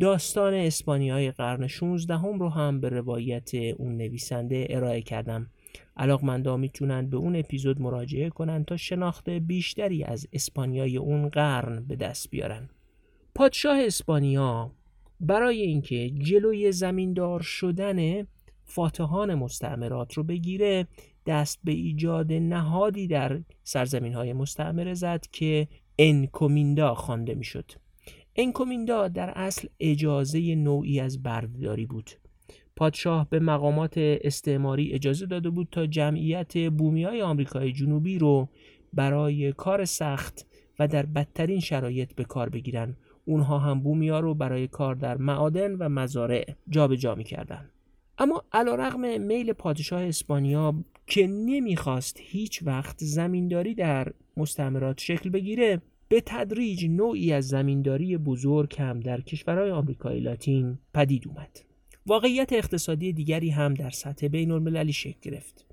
داستان 0.00 0.54
اسپانیای 0.54 1.30
قرن 1.30 1.66
16 1.66 2.16
هم 2.16 2.38
رو 2.38 2.48
هم 2.48 2.80
به 2.80 2.88
روایت 2.88 3.54
اون 3.54 3.96
نویسنده 3.96 4.66
ارائه 4.70 5.02
کردم 5.02 5.50
علاقمندا 5.96 6.56
می‌تونن 6.56 7.10
به 7.10 7.16
اون 7.16 7.36
اپیزود 7.36 7.80
مراجعه 7.80 8.30
کنن 8.30 8.64
تا 8.64 8.76
شناخت 8.76 9.30
بیشتری 9.30 10.04
از 10.04 10.28
اسپانیای 10.32 10.96
اون 10.96 11.28
قرن 11.28 11.84
به 11.84 11.96
دست 11.96 12.30
بیارن 12.30 12.70
پادشاه 13.34 13.78
اسپانیا 13.80 14.72
برای 15.20 15.62
اینکه 15.62 16.10
جلوی 16.10 16.72
زمیندار 16.72 17.40
شدن 17.40 18.26
فاتحان 18.64 19.34
مستعمرات 19.34 20.14
رو 20.14 20.22
بگیره 20.22 20.86
دست 21.26 21.60
به 21.64 21.72
ایجاد 21.72 22.32
نهادی 22.32 23.06
در 23.06 23.40
سرزمین 23.64 24.14
های 24.14 24.32
مستعمره 24.32 24.94
زد 24.94 25.26
که 25.32 25.68
انکومیندا 25.98 26.94
خوانده 26.94 27.34
می‌شد. 27.34 27.81
انکومیندا 28.36 29.08
در 29.08 29.30
اصل 29.30 29.68
اجازه 29.80 30.54
نوعی 30.54 31.00
از 31.00 31.22
بردهداری 31.22 31.86
بود. 31.86 32.10
پادشاه 32.76 33.30
به 33.30 33.40
مقامات 33.40 33.94
استعماری 33.96 34.92
اجازه 34.92 35.26
داده 35.26 35.50
بود 35.50 35.68
تا 35.70 35.86
جمعیت 35.86 36.58
بومی 36.70 37.04
های 37.04 37.22
آمریکای 37.22 37.72
جنوبی 37.72 38.18
رو 38.18 38.48
برای 38.92 39.52
کار 39.52 39.84
سخت 39.84 40.46
و 40.78 40.88
در 40.88 41.06
بدترین 41.06 41.60
شرایط 41.60 42.14
به 42.14 42.24
کار 42.24 42.48
بگیرن 42.48 42.96
اونها 43.24 43.58
هم 43.58 43.80
بومیا 43.80 44.20
رو 44.20 44.34
برای 44.34 44.68
کار 44.68 44.94
در 44.94 45.16
معادن 45.16 45.72
و 45.72 45.88
مزارع 45.88 46.44
جابجا 46.68 47.14
می‌کردن 47.14 47.70
اما 48.18 48.44
علیرغم 48.52 49.20
میل 49.20 49.52
پادشاه 49.52 50.02
اسپانیا 50.02 50.74
که 51.06 51.26
نمی‌خواست 51.26 52.16
هیچ 52.20 52.62
وقت 52.62 53.04
زمینداری 53.04 53.74
در 53.74 54.12
مستعمرات 54.36 55.00
شکل 55.00 55.30
بگیره 55.30 55.82
به 56.12 56.22
تدریج 56.26 56.86
نوعی 56.86 57.32
از 57.32 57.48
زمینداری 57.48 58.16
بزرگ 58.16 58.76
هم 58.78 59.00
در 59.00 59.20
کشورهای 59.20 59.70
آمریکای 59.70 60.20
لاتین 60.20 60.78
پدید 60.94 61.28
اومد. 61.28 61.60
واقعیت 62.06 62.52
اقتصادی 62.52 63.12
دیگری 63.12 63.50
هم 63.50 63.74
در 63.74 63.90
سطح 63.90 64.28
بین 64.28 64.50
المللی 64.50 64.92
شکل 64.92 65.18
گرفت. 65.22 65.66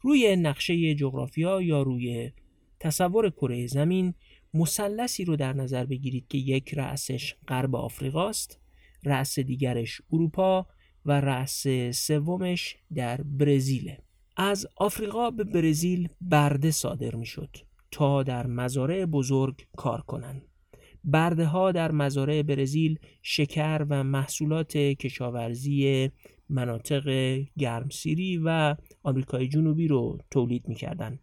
روی 0.00 0.36
نقشه 0.36 0.94
جغرافیا 0.94 1.62
یا 1.62 1.82
روی 1.82 2.32
تصور 2.80 3.30
کره 3.30 3.66
زمین 3.66 4.14
مثلثی 4.54 5.24
رو 5.24 5.36
در 5.36 5.52
نظر 5.52 5.84
بگیرید 5.84 6.28
که 6.28 6.38
یک 6.38 6.74
رأسش 6.74 7.34
غرب 7.48 7.76
آفریقاست 7.76 8.60
رأس 9.04 9.38
دیگرش 9.38 10.02
اروپا 10.12 10.66
و 11.06 11.20
رأس 11.20 11.66
سومش 11.92 12.76
در 12.94 13.20
برزیل. 13.22 13.92
از 14.36 14.66
آفریقا 14.76 15.30
به 15.30 15.44
برزیل 15.44 16.08
برده 16.20 16.70
صادر 16.70 17.14
می 17.14 17.26
شد 17.26 17.56
تا 17.94 18.22
در 18.22 18.46
مزارع 18.46 19.04
بزرگ 19.04 19.66
کار 19.76 20.00
کنند 20.00 20.42
برده 21.04 21.44
ها 21.44 21.72
در 21.72 21.92
مزارع 21.92 22.42
برزیل 22.42 22.98
شکر 23.22 23.86
و 23.90 24.04
محصولات 24.04 24.76
کشاورزی 24.76 26.10
مناطق 26.48 27.36
گرمسیری 27.58 28.40
و 28.44 28.76
آمریکای 29.02 29.48
جنوبی 29.48 29.88
رو 29.88 30.18
تولید 30.30 30.68
می 30.68 30.74
کردن. 30.74 31.18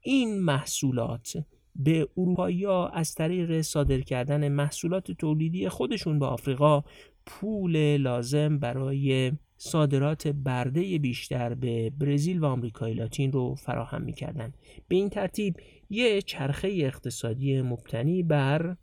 این 0.00 0.38
محصولات 0.38 1.44
به 1.76 2.08
اروپایی 2.16 2.66
از 2.92 3.14
طریق 3.14 3.60
صادر 3.60 4.00
کردن 4.00 4.48
محصولات 4.48 5.12
تولیدی 5.12 5.68
خودشون 5.68 6.18
به 6.18 6.26
آفریقا 6.26 6.84
پول 7.26 7.96
لازم 7.96 8.58
برای 8.58 9.32
صادرات 9.56 10.28
برده 10.28 10.98
بیشتر 10.98 11.54
به 11.54 11.90
برزیل 11.90 12.38
و 12.38 12.44
آمریکای 12.44 12.94
لاتین 12.94 13.32
رو 13.32 13.54
فراهم 13.54 14.02
می‌کردن 14.02 14.52
به 14.88 14.96
این 14.96 15.08
ترتیب 15.08 15.56
یه 15.90 16.22
چرخه 16.22 16.68
اقتصادی 16.68 17.62
مبتنی 17.62 18.22
بر 18.22 18.76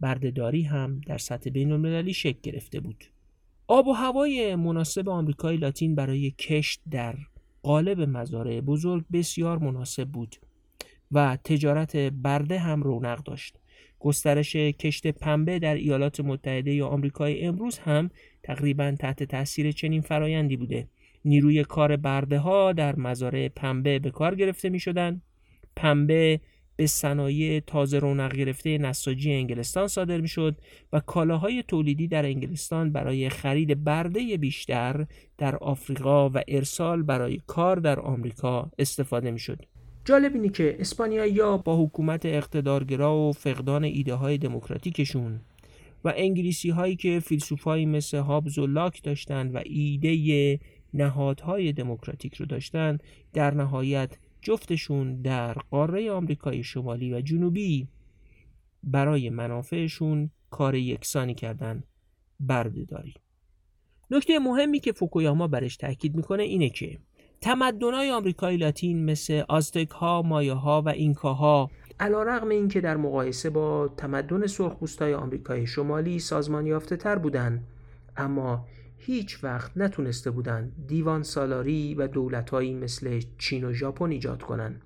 بردهداری 0.00 0.62
هم 0.62 1.00
در 1.06 1.18
سطح 1.18 1.50
بین 1.50 1.72
المللی 1.72 2.12
شکل 2.12 2.38
گرفته 2.42 2.80
بود 2.80 3.04
آب 3.66 3.86
و 3.86 3.92
هوای 3.92 4.56
مناسب 4.56 5.08
آمریکای 5.08 5.56
لاتین 5.56 5.94
برای 5.94 6.30
کشت 6.30 6.80
در 6.90 7.14
قالب 7.62 8.00
مزارع 8.00 8.60
بزرگ 8.60 9.04
بسیار 9.12 9.58
مناسب 9.58 10.08
بود 10.08 10.36
و 11.12 11.38
تجارت 11.44 11.96
برده 11.96 12.58
هم 12.58 12.82
رونق 12.82 13.22
داشت. 13.22 13.58
گسترش 13.98 14.56
کشت 14.56 15.06
پنبه 15.06 15.58
در 15.58 15.74
ایالات 15.74 16.20
متحده 16.20 16.74
یا 16.74 16.86
آمریکای 16.86 17.44
امروز 17.44 17.78
هم 17.78 18.10
تقریبا 18.42 18.94
تحت 19.00 19.22
تاثیر 19.22 19.72
چنین 19.72 20.00
فرایندی 20.00 20.56
بوده. 20.56 20.88
نیروی 21.24 21.64
کار 21.64 21.96
برده 21.96 22.38
ها 22.38 22.72
در 22.72 22.96
مزارع 22.96 23.48
پنبه 23.48 23.98
به 23.98 24.10
کار 24.10 24.34
گرفته 24.34 24.68
می 24.68 24.80
شدن. 24.80 25.22
پنبه 25.76 26.40
به 26.76 26.86
صنایع 26.86 27.60
تازه 27.60 27.98
رونق 27.98 28.36
گرفته 28.36 28.78
نساجی 28.78 29.32
انگلستان 29.32 29.88
صادر 29.88 30.20
می 30.20 30.28
شد 30.28 30.56
و 30.92 31.00
کالاهای 31.00 31.64
تولیدی 31.68 32.08
در 32.08 32.24
انگلستان 32.24 32.92
برای 32.92 33.28
خرید 33.28 33.84
برده 33.84 34.36
بیشتر 34.36 35.06
در 35.38 35.56
آفریقا 35.56 36.28
و 36.28 36.42
ارسال 36.48 37.02
برای 37.02 37.40
کار 37.46 37.76
در 37.76 38.00
آمریکا 38.00 38.70
استفاده 38.78 39.30
می 39.30 39.38
شد. 39.38 39.58
جالب 40.04 40.34
اینه 40.34 40.48
که 40.48 40.76
اسپانیایی 40.78 41.40
با 41.64 41.84
حکومت 41.84 42.26
اقتدارگرا 42.26 43.16
و 43.16 43.32
فقدان 43.32 43.84
ایده 43.84 44.14
های 44.14 44.38
دموکراتیکشون 44.38 45.40
و 46.04 46.12
انگلیسی 46.16 46.70
هایی 46.70 46.96
که 46.96 47.20
فیلسوفایی 47.20 47.86
مثل 47.86 48.18
هابز 48.18 48.58
و 48.58 48.66
لاک 48.66 49.02
داشتند 49.02 49.54
و 49.54 49.60
ایده 49.64 50.58
نهادهای 50.94 51.72
دموکراتیک 51.72 52.34
رو 52.34 52.46
داشتند 52.46 53.02
در 53.32 53.54
نهایت 53.54 54.18
جفتشون 54.44 55.22
در 55.22 55.52
قاره 55.52 56.12
آمریکای 56.12 56.62
شمالی 56.62 57.14
و 57.14 57.20
جنوبی 57.20 57.88
برای 58.82 59.30
منافعشون 59.30 60.30
کار 60.50 60.74
یکسانی 60.74 61.34
کردن 61.34 61.82
بردهداری 62.40 63.14
نکته 64.10 64.38
مهمی 64.38 64.80
که 64.80 64.92
فوکویاما 64.92 65.48
برش 65.48 65.76
تاکید 65.76 66.16
می‌کنه 66.16 66.42
اینه 66.42 66.70
که 66.70 66.98
تمدنهای 67.40 68.10
آمریکای 68.10 68.56
لاتین 68.56 69.04
مثل 69.04 69.42
آزتک 69.48 69.90
ها، 69.90 70.22
مایه 70.22 70.52
ها 70.52 70.82
و 70.82 70.88
اینکا 70.88 71.34
ها 71.34 71.70
علا 72.00 72.22
رقم 72.22 72.48
این 72.48 72.68
که 72.68 72.80
در 72.80 72.96
مقایسه 72.96 73.50
با 73.50 73.88
تمدن 73.88 74.46
سرخپوستای 74.46 75.14
آمریکای 75.14 75.66
شمالی 75.66 76.18
سازمان 76.18 76.66
یافته 76.66 76.96
تر 76.96 77.18
بودن 77.18 77.64
اما 78.16 78.66
هیچ 79.06 79.44
وقت 79.44 79.76
نتونسته 79.76 80.30
بودن 80.30 80.72
دیوان 80.86 81.22
سالاری 81.22 81.94
و 81.94 82.06
دولتهایی 82.06 82.74
مثل 82.74 83.20
چین 83.38 83.64
و 83.64 83.72
ژاپن 83.72 84.10
ایجاد 84.10 84.42
کنن 84.42 84.80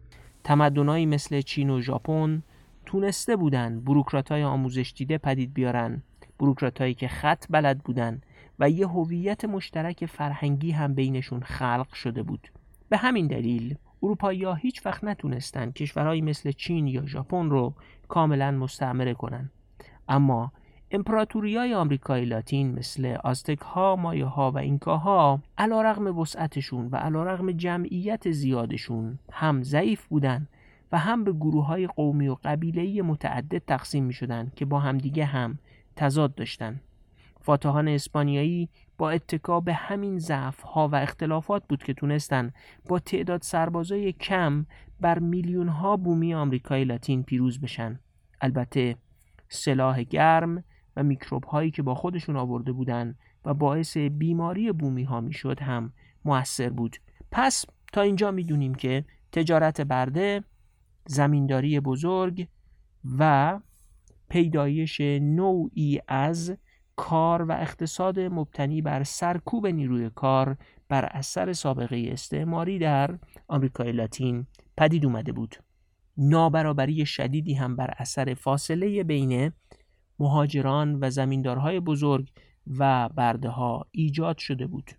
تمدنهایی 0.45 1.07
مثل 1.07 1.41
چین 1.41 1.71
و 1.71 1.81
ژاپن 1.81 2.43
تونسته 2.87 3.37
بودن 3.37 3.81
بروکراتای 3.81 4.43
آموزش 4.43 4.95
دیده 4.97 5.19
پدید 5.19 5.55
بیارن 5.55 6.03
بروکراتایی 6.39 6.95
که 6.95 7.09
خط 7.09 7.45
بلد 7.51 7.79
بودن 7.79 8.21
و 8.59 8.71
یه 8.71 8.87
هویت 8.89 9.45
مشترک 9.45 10.07
فرهنگی 10.07 10.71
هم 10.71 10.95
بینشون 10.95 11.41
خلق 11.41 11.93
شده 11.93 12.23
بود. 12.23 12.49
به 12.89 12.97
همین 12.97 13.27
دلیل 13.27 13.77
اروپایی 14.03 14.45
ها 14.45 14.55
هیچ 14.55 14.87
وقت 14.87 15.05
نتونستن 15.05 15.71
کشورهایی 15.71 16.21
مثل 16.21 16.53
چین 16.53 16.87
یا 16.87 17.07
ژاپن 17.07 17.51
رو 17.51 17.75
کاملا 18.09 18.51
مستعمره 18.51 19.15
کنن 19.15 19.51
اما 20.09 20.53
امپراتوری 20.90 21.57
های 21.57 21.75
آمریکای 21.75 22.25
لاتین 22.25 22.75
مثل 22.75 23.16
آزتک 23.25 23.59
ها، 23.59 23.97
مایه 23.97 24.25
ها 24.25 24.50
و 24.50 24.59
اینکا 24.59 24.97
ها 24.97 25.40
علا 25.59 25.83
رغم 25.83 26.18
وسعتشون 26.18 26.88
و 26.92 26.97
علا 26.97 27.23
رغم 27.23 27.52
جمعیت 27.52 28.30
زیادشون 28.30 29.18
هم 29.33 29.62
ضعیف 29.62 30.07
بودن 30.07 30.49
و 30.92 30.99
هم 30.99 31.25
به 31.25 31.33
گروه 31.33 31.66
های 31.66 31.87
قومی 31.87 32.28
و 32.28 32.37
قبیله‌ای 32.45 33.02
متعدد 33.02 33.59
تقسیم 33.59 34.04
می 34.04 34.12
شدن 34.12 34.52
که 34.57 34.64
با 34.64 34.80
همدیگه 34.80 35.25
هم 35.25 35.59
تضاد 35.97 36.35
داشتن. 36.35 36.80
فاتحان 37.40 37.88
اسپانیایی 37.88 38.68
با 38.99 39.11
اتکا 39.11 39.61
به 39.61 39.75
همین 39.75 40.18
ضعف 40.18 40.61
ها 40.61 40.88
و 40.88 40.95
اختلافات 40.95 41.62
بود 41.68 41.83
که 41.83 41.95
تونستن 41.95 42.52
با 42.88 42.99
تعداد 42.99 43.42
سربازای 43.42 44.12
کم 44.12 44.66
بر 45.00 45.18
میلیون 45.18 45.68
ها 45.68 45.97
بومی 45.97 46.35
آمریکای 46.35 46.85
لاتین 46.85 47.23
پیروز 47.23 47.61
بشن. 47.61 48.00
البته 48.40 48.97
سلاح 49.49 50.02
گرم 50.02 50.64
و 50.99 51.02
میکروب 51.02 51.45
هایی 51.45 51.71
که 51.71 51.83
با 51.83 51.95
خودشون 51.95 52.37
آورده 52.37 52.73
بودن 52.73 53.14
و 53.45 53.55
باعث 53.55 53.97
بیماری 53.97 54.73
بومی 54.73 55.02
ها 55.02 55.21
می‌شد 55.21 55.61
هم 55.61 55.93
موثر 56.25 56.71
بود. 56.71 56.97
پس 57.31 57.64
تا 57.93 58.00
اینجا 58.00 58.31
می‌دونیم 58.31 58.75
که 58.75 59.05
تجارت 59.33 59.81
برده 59.81 60.45
زمینداری 61.07 61.81
بزرگ 61.81 62.49
و 63.19 63.61
پیدایش 64.28 65.00
نوعی 65.21 66.00
از 66.09 66.57
کار 66.97 67.43
و 67.43 67.52
اقتصاد 67.52 68.21
مبتنی 68.21 68.83
بر 68.83 69.02
سرکوب 69.02 69.67
نیروی 69.67 70.11
کار 70.11 70.57
بر 70.88 71.05
اثر 71.05 71.52
سابقه 71.52 72.09
استعماری 72.12 72.78
در 72.78 73.19
آمریکای 73.49 73.93
لاتین 73.93 74.47
پدید 74.76 75.07
اومده 75.07 75.33
بود. 75.33 75.57
نابرابری 76.17 77.07
شدیدی 77.07 77.55
هم 77.55 77.76
بر 77.76 77.95
اثر 77.99 78.35
فاصله 78.35 79.05
بین 79.05 79.52
مهاجران 80.19 80.99
و 81.01 81.11
زمیندارهای 81.11 81.81
بزرگ 81.81 82.29
و 82.79 83.09
برده 83.09 83.49
ها 83.49 83.87
ایجاد 83.91 84.39
شده 84.39 84.67
بود 84.67 84.91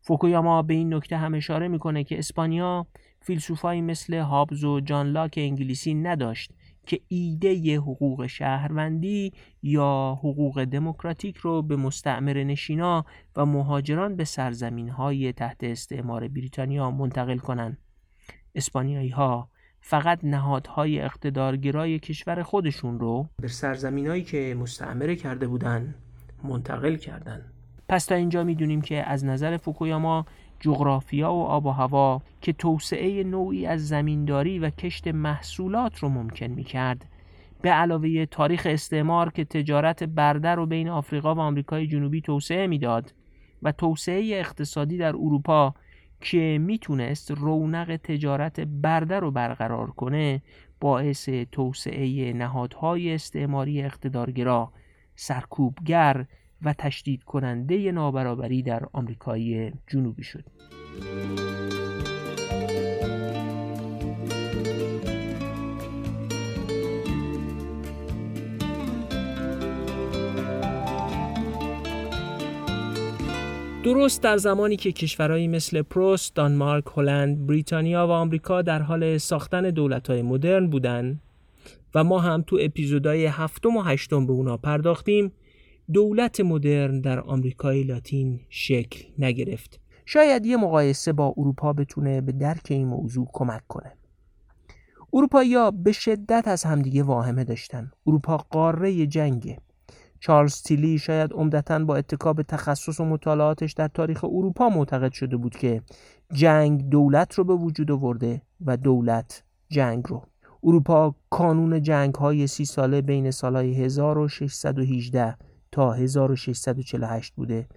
فوکویاما 0.00 0.62
به 0.62 0.74
این 0.74 0.94
نکته 0.94 1.16
هم 1.16 1.34
اشاره 1.34 1.68
می‌کنه 1.68 2.04
که 2.04 2.18
اسپانیا 2.18 2.86
فیلسوفایی 3.20 3.80
مثل 3.80 4.14
هابز 4.14 4.64
و 4.64 4.80
جان 4.80 5.06
لاک 5.10 5.34
انگلیسی 5.36 5.94
نداشت 5.94 6.52
که 6.86 7.00
ایده 7.08 7.76
حقوق 7.76 8.26
شهروندی 8.26 9.32
یا 9.62 10.18
حقوق 10.18 10.64
دموکراتیک 10.64 11.36
رو 11.36 11.62
به 11.62 11.76
مستعمر 11.76 12.44
نشینا 12.44 13.04
و 13.36 13.46
مهاجران 13.46 14.16
به 14.16 14.24
سرزمین 14.24 14.88
های 14.88 15.32
تحت 15.32 15.64
استعمار 15.64 16.28
بریتانیا 16.28 16.90
منتقل 16.90 17.38
کنند. 17.38 17.78
اسپانیایی 18.54 19.08
ها 19.08 19.50
فقط 19.86 20.18
نهادهای 20.22 21.00
اقتدارگرای 21.00 21.98
کشور 21.98 22.42
خودشون 22.42 22.98
رو 22.98 23.26
به 23.42 23.48
سرزمین 23.48 24.06
هایی 24.06 24.22
که 24.22 24.56
مستعمره 24.60 25.16
کرده 25.16 25.46
بودن 25.46 25.94
منتقل 26.44 26.96
کردن. 26.96 27.44
پس 27.88 28.04
تا 28.04 28.14
اینجا 28.14 28.44
می‌دونیم 28.44 28.80
که 28.80 29.10
از 29.10 29.24
نظر 29.24 29.56
فوکویاما 29.56 30.26
جغرافیا 30.60 31.32
و 31.32 31.42
آب 31.44 31.66
و 31.66 31.70
هوا 31.70 32.22
که 32.40 32.52
توسعه 32.52 33.24
نوعی 33.24 33.66
از 33.66 33.88
زمینداری 33.88 34.58
و 34.58 34.70
کشت 34.70 35.08
محصولات 35.08 35.98
رو 35.98 36.08
ممکن 36.08 36.46
می 36.46 36.64
کرد 36.64 37.04
به 37.62 37.70
علاوه 37.70 38.26
تاریخ 38.26 38.66
استعمار 38.70 39.32
که 39.32 39.44
تجارت 39.44 40.04
برده 40.04 40.48
رو 40.48 40.66
بین 40.66 40.88
آفریقا 40.88 41.34
و 41.34 41.40
آمریکای 41.40 41.86
جنوبی 41.86 42.20
توسعه 42.20 42.66
می‌داد 42.66 43.14
و 43.62 43.72
توسعه 43.72 44.30
اقتصادی 44.34 44.98
در 44.98 45.16
اروپا 45.16 45.74
که 46.24 46.58
می‌تونست 46.60 47.30
رونق 47.30 47.96
تجارت 47.96 48.60
برده 48.60 49.20
رو 49.20 49.30
برقرار 49.30 49.90
کنه 49.90 50.42
باعث 50.80 51.28
توسعه 51.28 52.32
نهادهای 52.32 53.14
استعماری 53.14 53.82
اقتدارگرا 53.82 54.72
سرکوبگر 55.16 56.26
و 56.62 56.72
تشدید 56.72 57.24
کننده 57.24 57.92
نابرابری 57.92 58.62
در 58.62 58.82
آمریکای 58.92 59.72
جنوبی 59.86 60.22
شد. 60.22 60.44
درست 73.84 74.22
در 74.22 74.36
زمانی 74.36 74.76
که 74.76 74.92
کشورهایی 74.92 75.48
مثل 75.48 75.82
پروست، 75.82 76.34
دانمارک، 76.34 76.84
هلند، 76.96 77.46
بریتانیا 77.46 78.06
و 78.06 78.10
آمریکا 78.10 78.62
در 78.62 78.82
حال 78.82 79.18
ساختن 79.18 79.70
دولت‌های 79.70 80.22
مدرن 80.22 80.70
بودند 80.70 81.20
و 81.94 82.04
ما 82.04 82.18
هم 82.18 82.44
تو 82.46 82.58
اپیزودهای 82.60 83.26
هفتم 83.26 83.76
و 83.76 83.82
هشتم 83.82 84.26
به 84.26 84.32
اونا 84.32 84.56
پرداختیم 84.56 85.32
دولت 85.92 86.40
مدرن 86.40 87.00
در 87.00 87.20
آمریکای 87.20 87.82
لاتین 87.82 88.40
شکل 88.48 89.04
نگرفت. 89.18 89.80
شاید 90.06 90.46
یه 90.46 90.56
مقایسه 90.56 91.12
با 91.12 91.34
اروپا 91.36 91.72
بتونه 91.72 92.20
به 92.20 92.32
درک 92.32 92.66
این 92.70 92.86
موضوع 92.86 93.28
کمک 93.32 93.62
کنه. 93.68 93.92
اروپایی 95.12 95.54
به 95.84 95.92
شدت 95.92 96.48
از 96.48 96.64
همدیگه 96.64 97.02
واهمه 97.02 97.44
داشتن. 97.44 97.90
اروپا 98.06 98.36
قاره 98.36 99.06
جنگه. 99.06 99.58
چارلز 100.24 100.62
تیلی 100.62 100.98
شاید 100.98 101.32
عمدتا 101.32 101.78
با 101.78 101.96
اتکاب 101.96 102.42
تخصص 102.42 103.00
و 103.00 103.04
مطالعاتش 103.04 103.72
در 103.72 103.88
تاریخ 103.88 104.24
اروپا 104.24 104.68
معتقد 104.68 105.12
شده 105.12 105.36
بود 105.36 105.56
که 105.56 105.82
جنگ 106.32 106.88
دولت 106.88 107.34
رو 107.34 107.44
به 107.44 107.54
وجود 107.54 107.90
آورده 107.90 108.42
و 108.66 108.76
دولت 108.76 109.42
جنگ 109.68 110.04
رو. 110.08 110.22
اروپا 110.62 111.14
کانون 111.30 111.82
جنگ 111.82 112.14
های 112.14 112.46
سی 112.46 112.64
ساله 112.64 113.02
بین 113.02 113.30
سالهای 113.30 113.74
1618 113.74 115.36
تا 115.72 115.92
1648 115.92 117.34
بوده. 117.34 117.68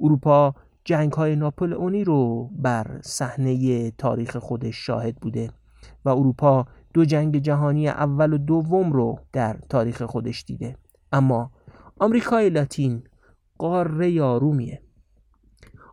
اروپا 0.00 0.54
جنگ 0.84 1.12
های 1.12 1.36
ناپلئونی 1.36 2.04
رو 2.04 2.50
بر 2.52 3.00
صحنه 3.02 3.90
تاریخ 3.90 4.36
خودش 4.36 4.86
شاهد 4.86 5.16
بوده 5.16 5.50
و 6.04 6.08
اروپا 6.08 6.66
دو 6.94 7.04
جنگ 7.04 7.38
جهانی 7.38 7.88
اول 7.88 8.32
و 8.32 8.38
دوم 8.38 8.92
رو 8.92 9.18
در 9.32 9.56
تاریخ 9.68 10.02
خودش 10.02 10.44
دیده. 10.44 10.76
اما 11.12 11.50
آمریکای 12.04 12.50
لاتین 12.50 13.02
قاره 13.58 14.10
یارومیه 14.10 14.82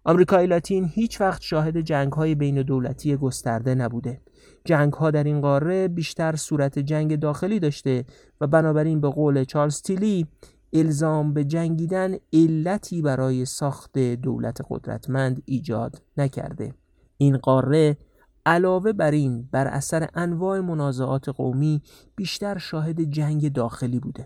آمریکای 0.04 0.47
لاتین 0.47 0.86
هیچ 0.93 1.21
وقت 1.21 1.41
شاهد 1.41 1.78
جنگ 1.82 2.13
های 2.13 2.36
بین 2.36 2.62
دولتی 2.62 3.15
گسترده 3.15 3.76
نبوده. 3.76 4.21
جنگ 4.65 4.93
ها 4.93 5.12
در 5.12 5.24
این 5.24 5.41
قاره 5.41 5.88
بیشتر 5.88 6.36
صورت 6.36 6.80
جنگ 6.80 7.19
داخلی 7.19 7.60
داشته 7.60 8.06
و 8.41 8.47
بنابراین 8.47 9.02
به 9.02 9.10
قول 9.10 9.43
چارلز 9.43 9.82
تیلی 9.82 10.28
الزام 10.74 11.34
به 11.34 11.43
جنگیدن 11.43 12.15
علتی 12.34 13.02
برای 13.02 13.45
ساخت 13.45 13.97
دولت 14.00 14.62
قدرتمند 14.69 15.41
ایجاد 15.45 16.02
نکرده. 16.17 16.74
این 17.17 17.38
قاره 17.38 17.97
علاوه 18.45 18.93
بر 18.93 19.12
این 19.12 19.50
بر 19.52 19.67
اثر 19.67 20.10
انواع 20.13 20.60
منازعات 20.60 21.30
قومی 21.30 21.82
بیشتر 22.15 22.58
شاهد 22.58 23.02
جنگ 23.02 23.54
داخلی 23.54 24.00
بوده. 24.00 24.26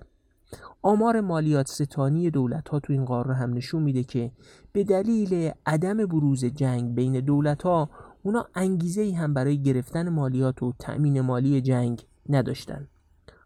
آمار 0.82 1.22
مالیات 1.22 1.68
ستانی 1.68 2.30
دولت 2.32 2.70
ها 2.70 2.80
تو 2.80 2.94
این 2.94 3.06
قاره 3.06 3.34
هم 3.34 3.54
نشون 3.54 3.84
میده 3.84 4.04
که 4.04 4.32
به 4.72 4.84
دلیل 4.84 5.52
عدم 5.66 6.06
بروز 6.06 6.46
جنگ 6.46 6.96
بین 6.96 7.20
دولت 7.20 7.64
ها 7.64 7.90
اونا 8.24 8.48
انگیزه 8.56 9.02
ای 9.02 9.12
هم 9.12 9.34
برای 9.34 9.62
گرفتن 9.62 10.10
مالیات 10.10 10.64
و 10.64 10.74
تأمین 10.80 11.22
مالی 11.22 11.62
جنگ 11.62 12.06
نداشتن. 12.30 12.88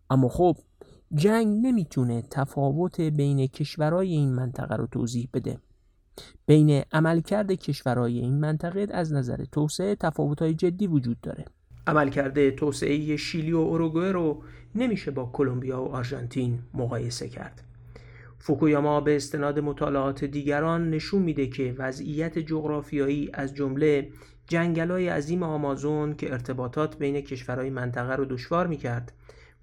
اما 0.10 0.28
خب 0.28 0.56
جنگ 1.14 1.66
نمی‌تونه 1.66 2.24
تفاوت 2.32 3.02
بین 3.02 3.48
کشورهای 3.48 4.12
این 4.12 4.34
منطقه 4.34 4.76
رو 4.76 4.88
توضیح 4.88 5.30
بده. 5.34 5.58
بین 6.46 6.84
عملکرد 6.92 7.52
کشورهای 7.52 8.20
این 8.20 8.40
منطقه 8.40 8.88
از 8.92 9.14
نظر 9.14 9.46
توسعه 9.52 9.96
تفاوت‌های 9.96 10.54
جدی 10.54 10.88
وجود 10.88 11.22
داره. 11.22 11.46
عملکرد 11.88 12.50
توسعه 12.50 13.18
شیلی 13.18 13.52
و 13.52 13.58
اوروگوئه 13.58 14.12
رو 14.12 14.44
نمیشه 14.76 15.12
با 15.12 15.30
کلمبیا 15.34 15.82
و 15.82 15.92
آرژانتین 15.96 16.60
مقایسه 16.74 17.30
کرد. 17.30 17.64
فوکویاما 18.40 19.02
به 19.02 19.16
استناد 19.16 19.60
مطالعات 19.60 20.24
دیگران 20.24 20.90
نشون 20.90 21.22
میده 21.22 21.48
که 21.48 21.76
وضعیت 21.78 22.40
جغرافیایی 22.40 23.30
از 23.34 23.56
جمله 23.56 24.10
جنگلای 24.48 25.10
عظیم 25.10 25.44
آمازون 25.44 26.16
که 26.16 26.32
ارتباطات 26.32 26.98
بین 26.98 27.22
کشورهای 27.22 27.70
منطقه 27.70 28.16
رو 28.16 28.26
دشوار 28.26 28.68
می‌کرد 28.68 29.14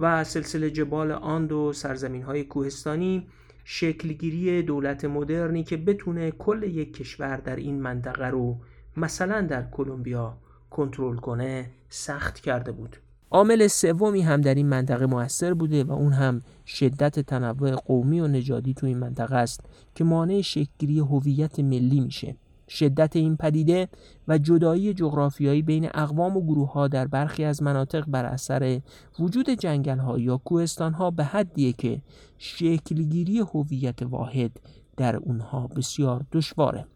و 0.00 0.24
سلسله 0.24 0.70
جبال 0.70 1.12
آند 1.12 1.52
و 1.52 1.72
سرزمین 1.72 2.22
های 2.22 2.44
کوهستانی 2.44 3.26
شکلگیری 3.64 4.62
دولت 4.62 5.04
مدرنی 5.04 5.64
که 5.64 5.76
بتونه 5.76 6.30
کل 6.30 6.62
یک 6.62 6.94
کشور 6.94 7.36
در 7.36 7.56
این 7.56 7.82
منطقه 7.82 8.26
رو 8.26 8.56
مثلا 8.96 9.40
در 9.40 9.70
کلمبیا 9.70 10.38
کنترل 10.70 11.16
کنه 11.16 11.70
سخت 11.88 12.40
کرده 12.40 12.72
بود. 12.72 12.96
عامل 13.30 13.66
سومی 13.66 14.20
هم 14.20 14.40
در 14.40 14.54
این 14.54 14.68
منطقه 14.68 15.06
موثر 15.06 15.54
بوده 15.54 15.84
و 15.84 15.92
اون 15.92 16.12
هم 16.12 16.42
شدت 16.66 17.20
تنوع 17.20 17.74
قومی 17.74 18.20
و 18.20 18.26
نژادی 18.26 18.74
تو 18.74 18.86
این 18.86 18.98
منطقه 18.98 19.36
است 19.36 19.60
که 19.94 20.04
مانع 20.04 20.40
شکلگیری 20.40 20.98
هویت 20.98 21.60
ملی 21.60 22.00
میشه. 22.00 22.36
شدت 22.68 23.16
این 23.16 23.36
پدیده 23.36 23.88
و 24.28 24.38
جدایی 24.38 24.94
جغرافیایی 24.94 25.62
بین 25.62 25.88
اقوام 25.94 26.36
و 26.36 26.40
گروه 26.40 26.72
ها 26.72 26.88
در 26.88 27.06
برخی 27.06 27.44
از 27.44 27.62
مناطق 27.62 28.04
بر 28.08 28.24
اثر 28.24 28.80
وجود 29.18 29.50
جنگل 29.50 29.98
ها 29.98 30.18
یا 30.18 30.36
کوهستان 30.36 30.92
ها 30.92 31.10
به 31.10 31.24
حدیه 31.24 31.72
که 31.72 32.02
شکلگیری 32.38 33.38
هویت 33.38 34.02
واحد 34.02 34.50
در 34.96 35.16
اونها 35.16 35.66
بسیار 35.66 36.24
دشواره. 36.32 36.86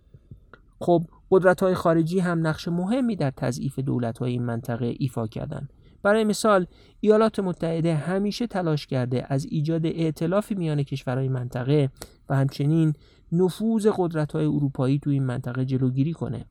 خب 0.81 1.03
قدرت 1.31 1.63
های 1.63 1.75
خارجی 1.75 2.19
هم 2.19 2.47
نقش 2.47 2.69
مهمی 2.69 3.17
در 3.17 3.31
تضعیف 3.31 3.79
دولت 3.79 4.19
های 4.19 4.33
این 4.33 4.43
منطقه 4.43 4.95
ایفا 4.99 5.27
کردند 5.27 5.69
برای 6.03 6.25
مثال 6.25 6.67
ایالات 7.01 7.41
متحده 7.41 7.95
همیشه 7.95 8.47
تلاش 8.47 8.87
کرده 8.87 9.27
از 9.29 9.47
ایجاد 9.51 9.87
ائتلافی 9.87 10.55
میان 10.55 10.83
کشورهای 10.83 11.29
منطقه 11.29 11.91
و 12.29 12.37
همچنین 12.37 12.93
نفوذ 13.33 13.89
قدرت 13.97 14.33
های 14.33 14.45
اروپایی 14.45 14.99
تو 14.99 15.11
این 15.11 15.23
منطقه 15.23 15.65
جلوگیری 15.65 16.13
کنه. 16.13 16.45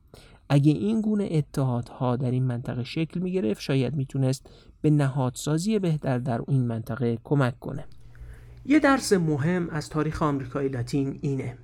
اگه 0.48 0.72
این 0.72 1.00
گونه 1.00 1.28
اتحادها 1.30 2.16
در 2.16 2.30
این 2.30 2.44
منطقه 2.44 2.84
شکل 2.84 3.20
می 3.20 3.32
گرفت 3.32 3.60
شاید 3.60 3.94
می‌تونست 3.94 4.50
به 4.80 4.90
نهادسازی 4.90 5.78
بهتر 5.78 6.18
در 6.18 6.40
این 6.48 6.66
منطقه 6.66 7.18
کمک 7.24 7.58
کنه. 7.58 7.84
یه 8.64 8.78
درس 8.78 9.12
مهم 9.12 9.68
از 9.70 9.88
تاریخ 9.88 10.22
آمریکای 10.22 10.68
لاتین 10.68 11.18
اینه. 11.20 11.56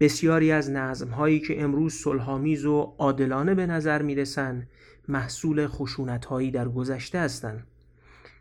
بسیاری 0.00 0.52
از 0.52 0.70
نظم 0.70 1.08
هایی 1.08 1.40
که 1.40 1.62
امروز 1.62 1.92
صلحآمیز 1.92 2.64
و 2.64 2.94
عادلانه 2.98 3.54
به 3.54 3.66
نظر 3.66 4.02
می‌رسن 4.02 4.66
محصول 5.08 5.66
خشونت 5.66 6.24
هایی 6.24 6.50
در 6.50 6.68
گذشته 6.68 7.18
هستند. 7.20 7.66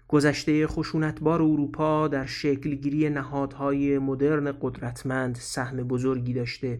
گذشته 0.07 0.67
خشونتبار 0.67 1.41
اروپا 1.41 2.07
در 2.07 2.25
شکلگیری 2.25 3.09
نهادهای 3.09 3.99
مدرن 3.99 4.51
قدرتمند 4.61 5.35
سهم 5.35 5.77
بزرگی 5.77 6.33
داشته 6.33 6.79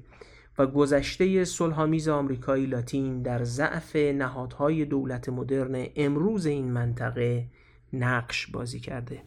و 0.58 0.68
گذشته 0.68 1.46
صلحآمیز 1.46 2.08
آمریکای 2.08 2.66
لاتین 2.66 3.22
در 3.22 3.44
ضعف 3.44 3.96
نهادهای 3.96 4.86
دولت 4.86 5.30
مدرن 5.30 5.86
امروز 5.96 6.46
این 6.46 6.72
منطقه 6.72 7.46
نقش 7.94 8.48
بازی 8.48 8.80
کرده. 8.80 9.22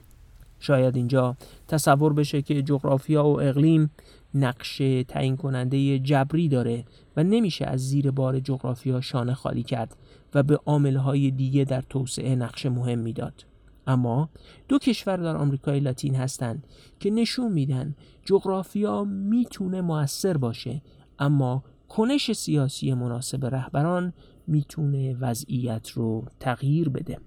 شاید 0.58 0.96
اینجا 0.96 1.36
تصور 1.68 2.12
بشه 2.12 2.42
که 2.42 2.62
جغرافیا 2.62 3.24
و 3.24 3.40
اقلیم 3.40 3.90
نقش 4.34 4.82
تعیین 5.08 5.36
کننده 5.36 5.98
جبری 5.98 6.48
داره 6.48 6.84
و 7.16 7.24
نمیشه 7.24 7.66
از 7.66 7.88
زیر 7.88 8.10
بار 8.10 8.40
جغرافیا 8.40 9.00
شانه 9.00 9.34
خالی 9.34 9.62
کرد 9.62 9.96
و 10.34 10.42
به 10.42 10.56
عاملهای 10.56 11.30
دیگه 11.30 11.64
در 11.64 11.80
توسعه 11.80 12.36
نقش 12.36 12.66
مهم 12.66 12.98
می‌داد. 12.98 13.44
اما 13.86 14.30
دو 14.68 14.78
کشور 14.78 15.16
در 15.16 15.36
آمریکای 15.36 15.80
لاتین 15.80 16.14
هستند 16.14 16.66
که 17.00 17.10
نشون 17.10 17.52
میدن 17.52 17.94
جغرافیا 18.24 19.04
می‌تونه 19.04 19.80
موثر 19.80 20.36
باشه 20.36 20.82
اما 21.18 21.64
کنش 21.88 22.32
سیاسی 22.32 22.94
مناسب 22.94 23.46
رهبران 23.46 24.12
می‌تونه 24.46 25.16
وضعیت 25.20 25.90
رو 25.90 26.24
تغییر 26.40 26.88
بده 26.88 27.18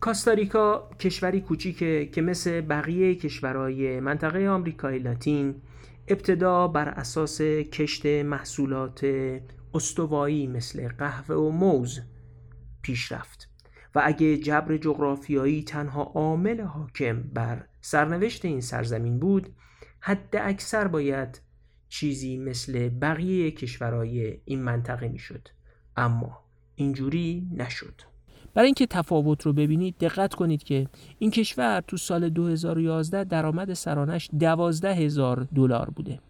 کاستاریکا 0.00 0.90
کشوری 1.00 1.40
کوچیکه 1.40 2.08
که 2.12 2.22
مثل 2.22 2.60
بقیه 2.60 3.14
کشورهای 3.14 4.00
منطقه 4.00 4.48
آمریکای 4.48 4.98
لاتین 4.98 5.54
ابتدا 6.10 6.68
بر 6.68 6.88
اساس 6.88 7.40
کشت 7.42 8.06
محصولات 8.06 9.06
استوایی 9.74 10.46
مثل 10.46 10.88
قهوه 10.88 11.36
و 11.36 11.50
موز 11.50 12.00
پیش 12.82 13.12
رفت 13.12 13.48
و 13.94 14.02
اگه 14.04 14.36
جبر 14.36 14.76
جغرافیایی 14.76 15.62
تنها 15.62 16.02
عامل 16.02 16.60
حاکم 16.60 17.22
بر 17.22 17.66
سرنوشت 17.80 18.44
این 18.44 18.60
سرزمین 18.60 19.18
بود 19.18 19.54
حد 20.00 20.36
اکثر 20.36 20.88
باید 20.88 21.40
چیزی 21.88 22.36
مثل 22.36 22.88
بقیه 22.88 23.50
کشورهای 23.50 24.40
این 24.44 24.62
منطقه 24.62 25.08
می‌شد. 25.08 25.48
اما 25.96 26.44
اینجوری 26.74 27.48
نشد. 27.52 28.09
برای 28.54 28.66
اینکه 28.66 28.86
تفاوت 28.86 29.42
رو 29.42 29.52
ببینید 29.52 29.94
دقت 30.00 30.34
کنید 30.34 30.62
که 30.62 30.86
این 31.18 31.30
کشور 31.30 31.80
تو 31.80 31.96
سال 31.96 32.28
2011 32.28 33.24
درآمد 33.24 33.72
سرانش 33.72 34.30
12 34.40 34.94
هزار 34.94 35.48
دلار 35.54 35.90
بوده 35.90 36.20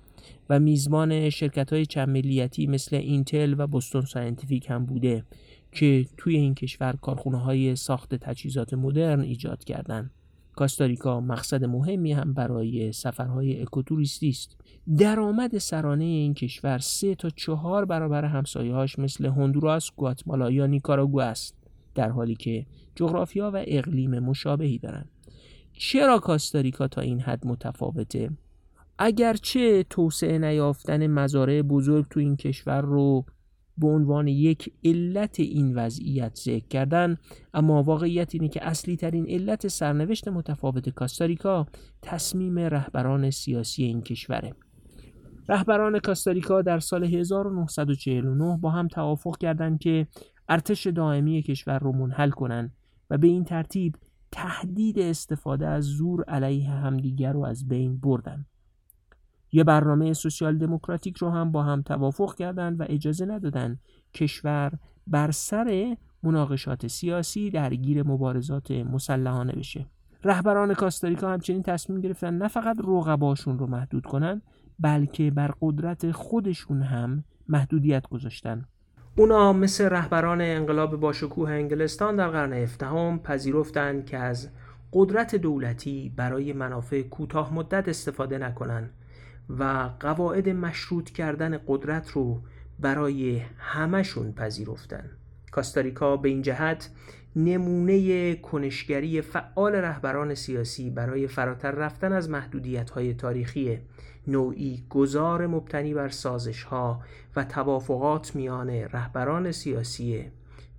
و 0.51 0.59
میزبان 0.59 1.31
شرکت 1.31 1.73
های 1.73 1.87
چند 1.87 2.09
ملیتی 2.09 2.67
مثل 2.67 2.97
اینتل 2.97 3.55
و 3.59 3.67
Boston 3.67 4.03
Scientific 4.03 4.71
هم 4.71 4.87
بوده 4.87 5.25
که 5.73 6.07
توی 6.17 6.37
این 6.37 6.55
کشور 6.55 6.95
کارخونه 7.03 7.39
های 7.39 7.77
ساخت 7.77 8.15
تجهیزات 8.15 8.75
مدرن 8.75 9.21
ایجاد 9.21 9.65
کردند. 9.65 10.11
کاستاریکا 10.53 11.21
مقصد 11.21 11.65
مهمی 11.65 12.13
هم 12.13 12.33
برای 12.33 12.93
سفرهای 12.93 13.63
اکوتوریستی 13.63 14.29
است. 14.29 14.57
درآمد 14.99 15.59
سرانه 15.59 16.05
این 16.05 16.35
کشور 16.35 16.79
سه 16.79 17.15
تا 17.15 17.31
چهار 17.31 17.85
برابر 17.85 18.25
همسایه‌هاش 18.25 18.99
مثل 18.99 19.27
هندوراس، 19.27 19.91
گواتمالا 19.97 20.51
یا 20.51 20.67
نیکاراگو 20.67 21.21
است. 21.21 21.60
در 21.95 22.09
حالی 22.09 22.35
که 22.35 22.67
جغرافیا 22.95 23.51
و 23.55 23.65
اقلیم 23.67 24.19
مشابهی 24.19 24.79
دارند. 24.79 25.11
چرا 25.73 26.19
کاستاریکا 26.19 26.89
تا 26.89 27.01
این 27.01 27.21
حد 27.21 27.47
متفاوته؟ 27.47 28.31
اگرچه 28.99 29.83
توسعه 29.83 30.39
نیافتن 30.39 31.07
مزارع 31.07 31.63
بزرگ 31.63 32.07
تو 32.11 32.21
این 32.21 32.37
کشور 32.37 32.81
رو 32.81 33.25
به 33.79 33.87
عنوان 33.87 34.29
یک 34.29 34.73
علت 34.85 35.41
این 35.41 35.75
وضعیت 35.75 36.35
ذکر 36.35 36.67
کردن 36.69 37.17
اما 37.55 37.83
واقعیت 37.83 38.35
اینه 38.35 38.49
که 38.49 38.67
اصلی 38.67 38.97
ترین 38.97 39.27
علت 39.29 39.69
سرنوشت 39.69 40.29
متفاوت 40.29 40.89
کاستاریکا 40.89 41.67
تصمیم 42.03 42.59
رهبران 42.59 43.31
سیاسی 43.31 43.85
این 43.85 44.03
کشوره 44.03 44.55
رهبران 45.49 45.99
کاستاریکا 45.99 46.63
در 46.63 46.79
سال 46.79 47.05
1949 47.05 48.59
با 48.61 48.71
هم 48.71 48.89
توافق 48.89 49.39
کردند 49.39 49.79
که 49.79 50.07
ارتش 50.51 50.87
دائمی 50.87 51.43
کشور 51.43 51.79
رو 51.79 51.93
منحل 51.93 52.31
کنند 52.31 52.73
و 53.11 53.19
به 53.19 53.27
این 53.27 53.45
ترتیب 53.45 53.97
تهدید 54.33 54.99
استفاده 54.99 55.69
از 55.69 55.85
زور 55.85 56.25
علیه 56.25 56.71
همدیگر 56.71 57.33
رو 57.33 57.45
از 57.45 57.69
بین 57.69 58.01
بردن. 58.01 58.47
یه 59.53 59.65
برنامه 59.65 60.13
سوسیال 60.13 60.59
دموکراتیک 60.59 61.17
رو 61.17 61.31
هم 61.31 61.53
با 61.53 61.63
هم 61.63 61.83
توافق 61.83 62.35
کردند 62.35 62.81
و 62.81 62.85
اجازه 62.89 63.27
ندادن 63.27 63.79
کشور 64.15 64.73
بر 65.07 65.31
سر 65.31 65.97
مناقشات 66.23 66.87
سیاسی 66.87 67.51
درگیر 67.51 68.03
مبارزات 68.03 68.71
مسلحانه 68.71 69.53
بشه. 69.53 69.87
رهبران 70.25 70.75
کاستاریکا 70.75 71.33
همچنین 71.33 71.63
تصمیم 71.63 72.01
گرفتن 72.01 72.35
نه 72.35 72.49
فقط 72.49 72.77
رقباشون 72.85 73.59
رو 73.59 73.67
محدود 73.67 74.07
کنن 74.07 74.43
بلکه 74.79 75.31
بر 75.31 75.55
قدرت 75.61 76.13
خودشون 76.13 76.83
هم 76.83 77.25
محدودیت 77.49 78.09
گذاشتن. 78.09 78.65
اونا 79.21 79.53
مثل 79.53 79.85
رهبران 79.85 80.41
انقلاب 80.41 81.01
باشکوه 81.01 81.51
انگلستان 81.51 82.17
در 82.17 82.29
قرن 82.29 82.53
هفدهم 82.53 83.19
پذیرفتند 83.19 84.07
که 84.07 84.19
از 84.19 84.49
قدرت 84.93 85.35
دولتی 85.37 86.13
برای 86.17 86.53
منافع 86.53 87.03
کوتاه 87.03 87.55
مدت 87.55 87.89
استفاده 87.89 88.39
نکنند 88.39 88.91
و 89.59 89.91
قواعد 90.01 90.49
مشروط 90.49 91.11
کردن 91.11 91.61
قدرت 91.67 92.11
رو 92.11 92.43
برای 92.79 93.43
همشون 93.59 94.33
پذیرفتن 94.33 95.11
کاستاریکا 95.51 96.17
به 96.17 96.29
این 96.29 96.43
جهت 96.43 96.91
نمونه 97.37 98.35
کنشگری 98.35 99.23
فعال 99.23 99.75
رهبران 99.75 100.35
سیاسی 100.35 100.91
برای 100.91 101.27
فراتر 101.27 101.71
رفتن 101.71 102.13
از 102.13 102.31
محدودیت 102.31 102.91
های 102.91 103.15
تاریخی 103.15 103.79
نوعی 104.27 104.85
گذار 104.91 105.47
مبتنی 105.47 105.95
بر 105.95 106.09
سازش 106.09 106.63
ها 106.63 107.01
و 107.37 107.45
توافقات 107.45 108.37
میان 108.37 108.71
رهبران 108.71 109.53
سیاسی 109.53 110.25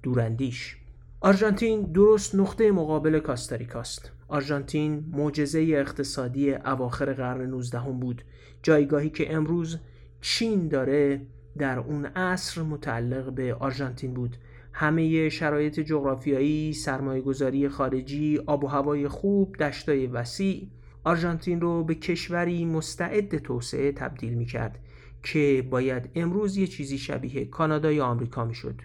دوراندیش. 0.04 0.78
آرژانتین 1.22 1.82
درست 1.82 2.36
نقطه 2.36 2.72
مقابل 2.72 3.20
کاستاریکاست. 3.20 4.12
آرژانتین 4.28 5.06
معجزه 5.12 5.60
اقتصادی 5.60 6.54
اواخر 6.54 7.14
قرن 7.14 7.42
19 7.42 7.80
بود. 7.80 8.22
جایگاهی 8.64 9.10
که 9.10 9.34
امروز 9.34 9.78
چین 10.22 10.68
داره 10.68 11.22
در 11.58 11.80
اون 11.80 12.06
عصر 12.06 12.62
متعلق 12.62 13.32
به 13.32 13.54
آرژانتین 13.54 14.14
بود. 14.14 14.38
همه 14.74 15.30
شرایط 15.30 15.80
جغرافیایی، 15.80 16.74
سرمایهگذاری 16.74 17.70
خارجی، 17.70 18.40
آب 18.46 18.64
و 18.64 18.68
هوای 18.68 19.08
خوب، 19.08 19.56
دشتای 19.58 20.08
وسیع. 20.08 20.68
آرژانتین 21.04 21.62
رو 21.62 21.84
به 21.84 21.96
کشوری 21.96 22.66
مستعد 22.66 23.38
توسعه 23.38 23.92
تبدیل 23.92 24.34
می 24.34 24.46
کرد 24.46 24.80
که 25.24 25.68
باید 25.70 26.10
امروز 26.16 26.58
یه 26.58 26.68
چیزی 26.68 26.98
شبیه 26.98 27.46
کانادا 27.46 27.92
یا 27.92 28.06
آمریکا 28.06 28.46
می 28.46 28.56
شد 28.56 28.76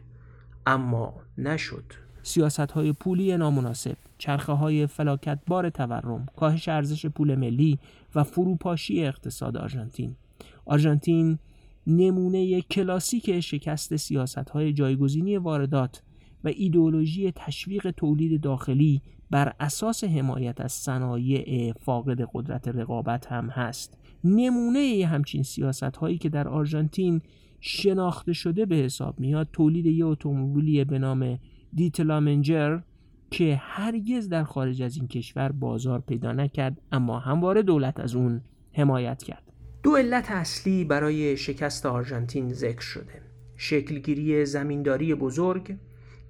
اما 0.66 1.14
نشد. 1.38 1.84
سیاست 2.22 2.70
های 2.70 2.92
پولی 2.92 3.36
نامناسب 3.36 3.96
چرخه 4.18 4.52
های 4.52 4.86
فلاکت 4.86 5.38
بار 5.46 5.70
تورم 5.70 6.26
کاهش 6.36 6.68
ارزش 6.68 7.06
پول 7.06 7.34
ملی 7.34 7.78
و 8.14 8.24
فروپاشی 8.24 9.04
اقتصاد 9.04 9.56
آرژانتین. 9.56 10.16
آرژانتین 10.64 11.38
نمونه 11.86 12.60
کلاسیک 12.60 13.40
شکست 13.40 13.96
سیاست 13.96 14.50
های 14.50 14.72
جایگزینی 14.72 15.36
واردات 15.36 16.02
و 16.44 16.48
ایدئولوژی 16.48 17.32
تشویق 17.36 17.90
تولید 17.90 18.40
داخلی 18.40 19.02
بر 19.30 19.52
اساس 19.60 20.04
حمایت 20.04 20.60
از 20.60 20.72
صنایع 20.72 21.72
فاقد 21.72 22.28
قدرت 22.34 22.68
رقابت 22.68 23.26
هم 23.26 23.48
هست. 23.48 23.98
نمونه 24.24 25.06
همچین 25.06 25.42
سیاست 25.42 25.82
هایی 25.96 26.18
که 26.18 26.28
در 26.28 26.48
آرژانتین 26.48 27.20
شناخته 27.60 28.32
شده 28.32 28.66
به 28.66 28.76
حساب 28.76 29.20
میاد 29.20 29.48
تولید 29.52 29.86
یه 29.86 30.06
اتومبیلی 30.06 30.84
به 30.84 30.98
نام 30.98 31.38
دیتلامنجر 31.74 32.80
که 33.30 33.60
هرگز 33.62 34.28
در 34.28 34.44
خارج 34.44 34.82
از 34.82 34.96
این 34.96 35.08
کشور 35.08 35.52
بازار 35.52 36.00
پیدا 36.00 36.32
نکرد 36.32 36.80
اما 36.92 37.18
همواره 37.18 37.62
دولت 37.62 38.00
از 38.00 38.14
اون 38.14 38.40
حمایت 38.72 39.22
کرد. 39.22 39.45
دو 39.86 39.96
علت 39.96 40.30
اصلی 40.30 40.84
برای 40.84 41.36
شکست 41.36 41.86
آرژانتین 41.86 42.52
ذکر 42.52 42.80
شده. 42.80 43.22
شکلگیری 43.56 44.46
زمینداری 44.46 45.14
بزرگ 45.14 45.76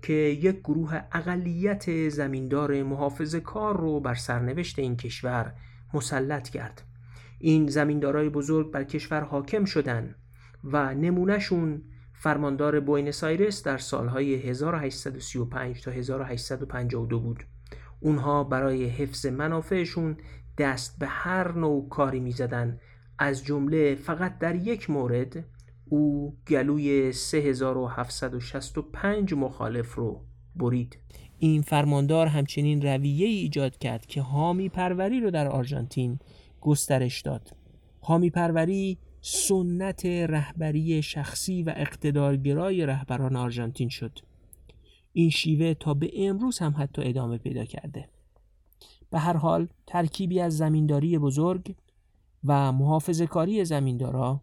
که 0.02 0.12
یک 0.12 0.60
گروه 0.60 1.00
اقلیت 1.12 2.08
زمیندار 2.08 2.82
محافظ 2.82 3.34
کار 3.34 3.80
رو 3.80 4.00
بر 4.00 4.14
سرنوشت 4.14 4.78
این 4.78 4.96
کشور 4.96 5.52
مسلط 5.94 6.48
کرد. 6.48 6.82
این 7.38 7.68
زمیندارای 7.68 8.28
بزرگ 8.28 8.70
بر 8.70 8.84
کشور 8.84 9.20
حاکم 9.20 9.64
شدن 9.64 10.14
و 10.64 10.94
نمونهشون 10.94 11.82
فرماندار 12.12 12.80
بوینس 12.80 13.24
آیرس 13.24 13.62
در 13.62 13.78
سالهای 13.78 14.34
1835 14.34 15.82
تا 15.82 15.90
1852 15.90 17.20
بود. 17.20 17.44
اونها 18.00 18.44
برای 18.44 18.84
حفظ 18.84 19.26
منافعشون 19.26 20.16
دست 20.58 20.98
به 20.98 21.06
هر 21.06 21.52
نوع 21.52 21.88
کاری 21.88 22.20
می‌زدن 22.20 22.80
از 23.18 23.44
جمله 23.44 23.94
فقط 23.94 24.38
در 24.38 24.54
یک 24.54 24.90
مورد 24.90 25.44
او 25.88 26.36
گلوی 26.48 27.12
3765 27.12 29.34
مخالف 29.34 29.94
رو 29.94 30.20
برید. 30.56 30.98
این 31.38 31.62
فرماندار 31.62 32.26
همچنین 32.26 32.82
رویه 32.82 33.26
ایجاد 33.26 33.78
کرد 33.78 34.06
که 34.06 34.22
حامی 34.22 34.68
پروری 34.68 35.20
رو 35.20 35.30
در 35.30 35.48
آرژانتین 35.48 36.18
گسترش 36.60 37.20
داد. 37.20 37.56
حامی 38.00 38.30
پروری 38.30 38.98
سنت 39.20 40.06
رهبری 40.06 41.02
شخصی 41.02 41.62
و 41.62 41.72
اقتدارگرای 41.76 42.86
رهبران 42.86 43.36
آرژانتین 43.36 43.88
شد. 43.88 44.18
این 45.12 45.30
شیوه 45.30 45.74
تا 45.74 45.94
به 45.94 46.10
امروز 46.14 46.58
هم 46.58 46.74
حتی 46.78 47.02
ادامه 47.04 47.38
پیدا 47.38 47.64
کرده. 47.64 48.08
به 49.10 49.18
هر 49.18 49.36
حال 49.36 49.68
ترکیبی 49.86 50.40
از 50.40 50.56
زمینداری 50.56 51.18
بزرگ 51.18 51.74
و 52.46 52.72
محافظ 52.72 53.22
کاری 53.22 53.64
زمیندارا 53.64 54.40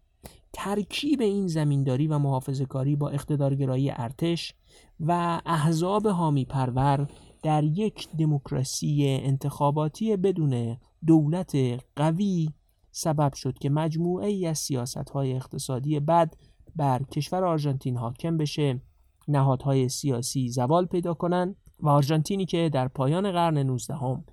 ترکیب 0.54 1.22
این 1.22 1.48
زمینداری 1.48 2.08
و 2.08 2.18
محافظ 2.18 2.62
کاری 2.62 2.96
با 2.96 3.10
اقتدارگرایی 3.10 3.92
ارتش 3.92 4.54
و 5.00 5.42
احزاب 5.46 6.08
حامی 6.08 6.46
پرور 6.46 7.08
در 7.44 7.64
یک 7.64 8.08
دموکراسی 8.18 9.20
انتخاباتی 9.24 10.18
بدون 10.18 10.78
دولت 11.08 11.58
قوی 11.96 12.50
سبب 12.92 13.34
شد 13.34 13.60
که 13.60 13.70
مجموعه 13.70 14.28
ای 14.28 14.48
از 14.48 14.60
سیاست 14.60 15.10
های 15.10 15.34
اقتصادی 15.34 16.00
بد 16.00 16.34
بر 16.76 17.04
کشور 17.04 17.44
آرژانتین 17.46 17.98
حاکم 17.98 18.38
بشه. 18.38 18.82
نهادهای 19.28 19.90
سیاسی 19.90 20.50
زوال 20.50 20.86
پیدا 20.86 21.14
کنند 21.14 21.56
و 21.80 21.90
آرژانتینی 21.90 22.46
که 22.46 22.70
در 22.74 22.88
پایان 22.88 23.32
قرن 23.32 23.58
19 23.58 23.96
هم 23.96 24.24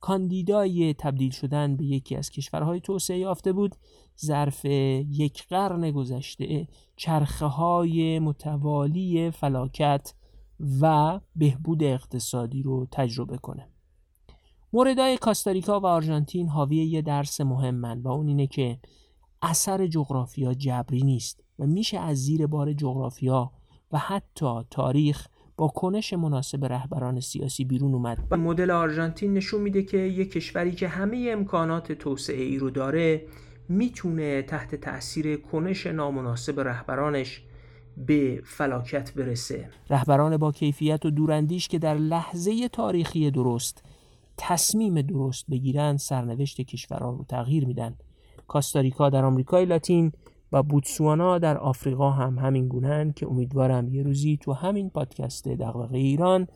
کاندیدای 0.00 0.94
تبدیل 0.94 1.30
شدن 1.30 1.76
به 1.76 1.84
یکی 1.84 2.16
از 2.16 2.30
کشورهای 2.30 2.80
توسعه 2.80 3.18
یافته 3.18 3.52
بود. 3.52 3.76
ظرف 4.24 4.64
یک 4.64 5.46
قرن 5.48 5.90
گذشته 5.90 6.68
چرخه 6.96 7.46
های 7.46 8.18
متوالی 8.18 9.30
فلاکت 9.30 10.14
و 10.80 11.20
بهبود 11.36 11.82
اقتصادی 11.82 12.62
رو 12.62 12.86
تجربه 12.90 13.38
کنه. 13.38 13.68
موردهای 14.72 15.16
کاستاریکا 15.16 15.80
و 15.80 15.86
آرژانتین 15.86 16.48
حاوی 16.48 16.76
یه 16.76 17.02
درس 17.02 17.40
مهمن 17.40 18.02
و 18.02 18.08
اون 18.08 18.28
اینه 18.28 18.46
که 18.46 18.78
اثر 19.42 19.86
جغرافیا 19.86 20.54
جبری 20.54 21.02
نیست 21.02 21.44
و 21.58 21.66
میشه 21.66 21.98
از 21.98 22.18
زیر 22.18 22.46
بار 22.46 22.72
جغرافیا 22.72 23.52
و 23.92 23.98
حتی 23.98 24.64
تاریخ 24.70 25.28
با 25.58 25.68
کنش 25.68 26.12
مناسب 26.12 26.64
رهبران 26.64 27.20
سیاسی 27.20 27.64
بیرون 27.64 27.94
اومد. 27.94 28.18
و 28.30 28.36
مدل 28.36 28.70
آرژانتین 28.70 29.34
نشون 29.34 29.60
میده 29.60 29.82
که 29.82 29.96
یک 29.98 30.32
کشوری 30.32 30.72
که 30.72 30.88
همه 30.88 31.28
امکانات 31.32 31.92
توسعه 31.92 32.42
ای 32.42 32.58
رو 32.58 32.70
داره 32.70 33.22
می‌تونه 33.68 34.42
تحت 34.42 34.74
تاثیر 34.74 35.36
کنش 35.36 35.86
نامناسب 35.86 36.60
رهبرانش 36.60 37.42
به 37.96 38.42
فلاکت 38.44 39.14
برسه. 39.14 39.70
رهبران 39.90 40.36
با 40.36 40.52
کیفیت 40.52 41.06
و 41.06 41.10
دوراندیش 41.10 41.68
که 41.68 41.78
در 41.78 41.94
لحظه 41.94 42.68
تاریخی 42.68 43.30
درست 43.30 43.82
تصمیم 44.36 45.02
درست 45.02 45.46
بگیرن 45.50 45.96
سرنوشت 45.96 46.60
کشورها 46.60 47.10
رو 47.10 47.24
تغییر 47.28 47.66
میدن. 47.66 47.94
کاستاریکا 48.48 49.10
در 49.10 49.24
آمریکای 49.24 49.64
لاتین 49.64 50.12
و 50.52 50.62
بوتسوانا 50.62 51.38
در 51.38 51.58
آفریقا 51.58 52.10
هم 52.10 52.38
همین 52.38 52.68
گونهن 52.68 53.12
که 53.12 53.26
امیدوارم 53.26 53.88
یه 53.88 54.02
روزی 54.02 54.38
تو 54.42 54.52
همین 54.52 54.90
پادکست 54.90 55.48
دغدغه 55.48 55.98
ایران 55.98 56.46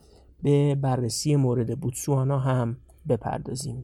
به 0.43 0.75
بررسی 0.75 1.35
مورد 1.35 1.79
بوتسوانا 1.79 2.39
هم 2.39 2.77
بپردازیم 3.09 3.83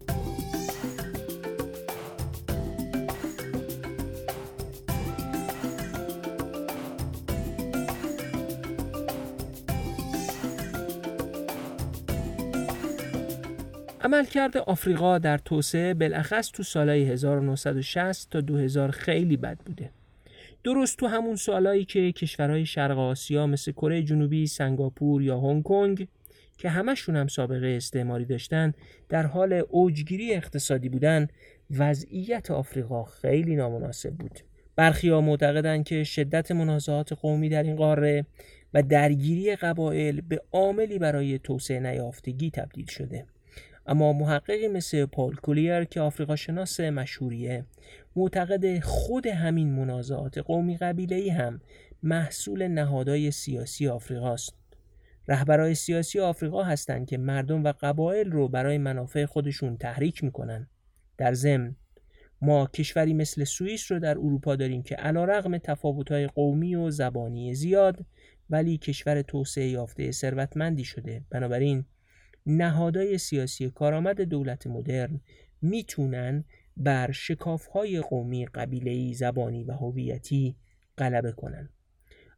عملکرد 14.02 14.58
آفریقا 14.58 15.18
در 15.18 15.38
توسعه 15.38 15.94
بالاخص 15.94 16.52
تو 16.54 16.64
سالهای 16.64 17.04
1960 17.04 18.30
تا 18.30 18.42
2000 18.42 18.92
خیلی 18.92 19.38
بد 19.38 19.58
بوده. 19.66 19.92
درست 20.64 20.98
تو 20.98 21.08
همون 21.08 21.36
سالهایی 21.36 21.86
که 21.86 22.12
کشورهای 22.12 22.66
شرق 22.66 22.98
آسیا 22.98 23.48
مثل 23.48 23.72
کره 23.72 24.04
جنوبی، 24.04 24.48
سنگاپور 24.48 25.22
یا 25.22 25.40
هنگ 25.40 25.64
کنگ 25.64 26.08
که 26.58 26.70
همشون 26.70 27.16
هم 27.16 27.28
سابقه 27.28 27.68
استعماری 27.68 28.26
داشتن 28.26 28.74
در 29.10 29.26
حال 29.26 29.54
اوجگیری 29.70 30.34
اقتصادی 30.34 30.90
بودن 30.90 31.28
وضعیت 31.72 32.52
آفریقا 32.52 33.04
خیلی 33.04 33.56
نامناسب 33.56 34.14
بود. 34.14 34.40
برخی 34.76 35.10
ها 35.10 35.22
معتقدند 35.22 35.84
که 35.84 36.04
شدت 36.04 36.52
منازعات 36.52 37.14
قومی 37.14 37.50
در 37.50 37.64
این 37.64 37.76
قاره 37.76 38.26
و 38.74 38.84
درگیری 38.84 39.56
قبایل 39.56 40.22
به 40.22 40.42
عاملی 40.52 41.00
برای 41.00 41.40
توسعه 41.40 41.80
نیافتگی 41.80 42.52
تبدیل 42.52 42.86
شده. 42.86 43.26
اما 43.88 44.14
محققی 44.14 44.68
مثل 44.68 45.06
پال 45.06 45.34
کولیر 45.36 45.84
که 45.84 46.02
آفریقا 46.02 46.36
شناس 46.36 46.80
مشهوریه 46.80 47.66
معتقد 48.16 48.80
خود 48.80 49.28
همین 49.28 49.72
منازعات 49.72 50.38
قومی 50.38 50.78
قبیله 50.78 51.34
هم 51.34 51.62
محصول 52.04 52.68
نهادهای 52.68 53.32
سیاسی 53.32 53.88
آفریقاست. 53.88 54.54
رهبرای 55.28 55.76
سیاسی 55.76 56.20
آفریقا 56.20 56.64
هستند 56.64 57.08
که 57.08 57.18
مردم 57.18 57.64
و 57.64 57.74
قبایل 57.82 58.32
رو 58.32 58.48
برای 58.48 58.78
منافع 58.78 59.26
خودشون 59.26 59.78
تحریک 59.78 60.24
می‌کنن. 60.24 60.68
در 61.18 61.34
ضمن 61.34 61.76
ما 62.42 62.66
کشوری 62.66 63.14
مثل 63.14 63.44
سوئیس 63.44 63.92
رو 63.92 64.00
در 64.00 64.18
اروپا 64.18 64.56
داریم 64.56 64.84
که 64.84 64.96
علیرغم 64.96 65.58
تفاوت‌های 65.58 66.28
قومی 66.28 66.76
و 66.76 66.90
زبانی 66.90 67.54
زیاد 67.54 68.06
ولی 68.50 68.78
کشور 68.78 69.22
توسعه 69.22 69.68
یافته 69.68 70.12
ثروتمندی 70.12 70.84
شده. 70.84 71.24
بنابراین 71.30 71.86
نهادهای 72.46 73.18
سیاسی 73.18 73.70
کارآمد 73.70 74.22
دولت 74.22 74.68
مدرن 74.68 75.22
می‌تونن 75.62 76.44
بر 76.80 77.12
شکافهای 77.12 78.02
قومی 78.02 78.46
قبیله‌ای 78.46 79.14
زبانی 79.14 79.64
و 79.64 79.72
هویتی 79.72 80.56
غلبه 80.98 81.32
کنن 81.32 81.70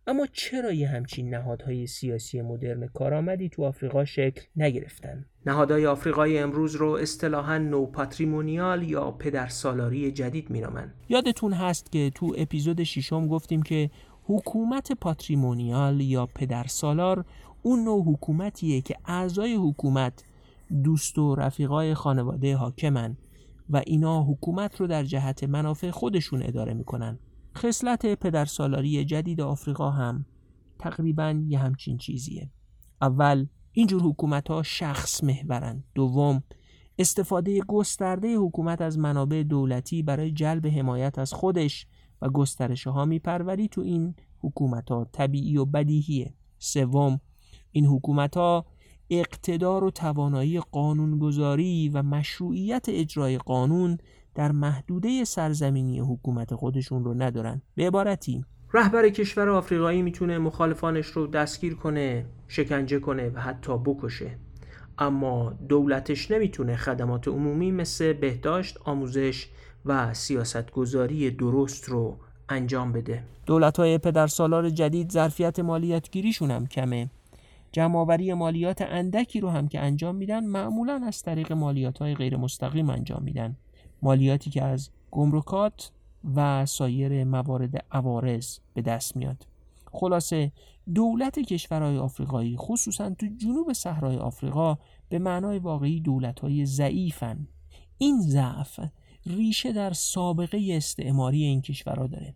اما 0.07 0.27
چرا 0.33 0.71
یه 0.71 0.87
همچین 0.87 1.29
نهادهای 1.29 1.87
سیاسی 1.87 2.41
مدرن 2.41 2.87
کارآمدی 2.87 3.49
تو 3.49 3.63
آفریقا 3.63 4.05
شکل 4.05 4.41
نگرفتن 4.55 5.25
نهادهای 5.45 5.85
آفریقای 5.85 6.39
امروز 6.39 6.75
رو 6.75 6.91
اصطلاحا 6.91 7.57
نو 7.57 7.85
پاتریمونیال 7.85 8.83
یا 8.83 9.11
پدرسالاری 9.11 10.11
جدید 10.11 10.51
مینامن 10.51 10.93
یادتون 11.09 11.53
هست 11.53 11.91
که 11.91 12.11
تو 12.15 12.35
اپیزود 12.37 12.83
ششم 12.83 13.27
گفتیم 13.27 13.61
که 13.61 13.89
حکومت 14.23 14.91
پاتریمونیال 14.91 16.01
یا 16.01 16.25
پدرسالار 16.25 17.25
اون 17.61 17.83
نوع 17.83 18.03
حکومتیه 18.03 18.81
که 18.81 18.95
اعضای 19.05 19.55
حکومت 19.55 20.23
دوست 20.83 21.17
و 21.17 21.35
رفیقای 21.35 21.93
خانواده 21.93 22.55
حاکمن. 22.55 23.17
و 23.71 23.81
اینا 23.87 24.23
حکومت 24.23 24.81
رو 24.81 24.87
در 24.87 25.03
جهت 25.03 25.43
منافع 25.43 25.91
خودشون 25.91 26.43
اداره 26.43 26.73
می‌کنن. 26.73 27.19
خصلت 27.57 28.15
پدرسالاری 28.15 29.05
جدید 29.05 29.41
آفریقا 29.41 29.89
هم 29.91 30.25
تقریبا 30.79 31.43
یه 31.47 31.59
همچین 31.59 31.97
چیزیه. 31.97 32.49
اول 33.01 33.47
اینجور 33.71 34.01
حکومت 34.01 34.47
ها 34.47 34.63
شخص 34.63 35.23
محورن. 35.23 35.83
دوم 35.95 36.43
استفاده 36.99 37.59
گسترده 37.59 38.35
حکومت 38.37 38.81
از 38.81 38.99
منابع 38.99 39.43
دولتی 39.43 40.03
برای 40.03 40.31
جلب 40.31 40.67
حمایت 40.67 41.19
از 41.19 41.33
خودش 41.33 41.87
و 42.21 42.29
گسترش 42.29 42.87
ها 42.87 43.05
میپروری 43.05 43.67
تو 43.67 43.81
این 43.81 44.15
حکومت 44.39 44.91
ها 44.91 45.09
طبیعی 45.11 45.57
و 45.57 45.65
بدیهیه. 45.65 46.33
سوم 46.59 47.21
این 47.71 47.85
حکومت 47.85 48.37
ها 48.37 48.65
اقتدار 49.11 49.83
و 49.83 49.91
توانایی 49.91 50.59
قانونگذاری 50.59 51.89
و 51.89 52.03
مشروعیت 52.03 52.85
اجرای 52.89 53.37
قانون 53.37 53.97
در 54.35 54.51
محدوده 54.51 55.23
سرزمینی 55.23 55.99
حکومت 55.99 56.55
خودشون 56.55 57.03
رو 57.03 57.13
ندارن. 57.13 57.61
به 57.75 57.87
عبارتی 57.87 58.45
رهبر 58.73 59.09
کشور 59.09 59.49
آفریقایی 59.49 60.01
می‌تونه 60.01 60.37
مخالفانش 60.37 61.05
رو 61.05 61.27
دستگیر 61.27 61.75
کنه 61.75 62.25
شکنجه 62.47 62.99
کنه 62.99 63.29
و 63.29 63.39
حتی 63.39 63.77
بکشه. 63.77 64.37
اما 64.97 65.53
دولتش 65.69 66.31
نمی‌تونه 66.31 66.75
خدمات 66.75 67.27
عمومی 67.27 67.71
مثل 67.71 68.13
بهداشت، 68.13 68.77
آموزش 68.85 69.47
و 69.85 70.13
سیاستگذاری 70.13 71.31
درست 71.31 71.89
رو 71.89 72.17
انجام 72.49 72.91
بده. 72.91 73.23
دولت 73.45 73.79
های 73.79 73.97
پدرسالار 73.97 74.69
جدید 74.69 75.11
ظرفیت 75.11 75.59
مالیاتگیریشون 75.59 76.51
هم 76.51 76.67
کمه. 76.67 77.09
جمعآوری 77.71 78.33
مالیات 78.33 78.81
اندکی 78.81 79.39
رو 79.39 79.49
هم 79.49 79.67
که 79.67 79.79
انجام 79.79 80.15
میدن 80.15 80.45
معمولا 80.45 81.01
از 81.07 81.21
طریق 81.21 81.51
مالیات 81.51 81.99
های 81.99 82.15
غیر 82.15 82.37
مستقیم 82.37 82.89
انجام 82.89 83.23
میدن. 83.23 83.55
مالیاتی 84.01 84.49
که 84.49 84.63
از 84.63 84.89
گمرکات 85.11 85.91
و 86.35 86.65
سایر 86.65 87.23
موارد 87.23 87.85
عوارض 87.91 88.57
به 88.73 88.81
دست 88.81 89.15
میاد. 89.15 89.47
خلاصه 89.91 90.51
دولت 90.93 91.39
کشورهای 91.39 91.97
آفریقایی 91.97 92.55
خصوصا 92.57 93.09
تو 93.09 93.27
جنوب 93.37 93.73
صحرای 93.73 94.17
آفریقا 94.17 94.77
به 95.09 95.19
معنای 95.19 95.59
واقعی 95.59 95.99
دولت 95.99 96.39
های 96.39 96.65
ضعیفن. 96.65 97.47
این 97.97 98.21
ضعف 98.21 98.79
ریشه 99.25 99.71
در 99.71 99.93
سابقه 99.93 100.67
استعماری 100.71 101.43
این 101.43 101.61
کشورها 101.61 102.07
داره. 102.07 102.35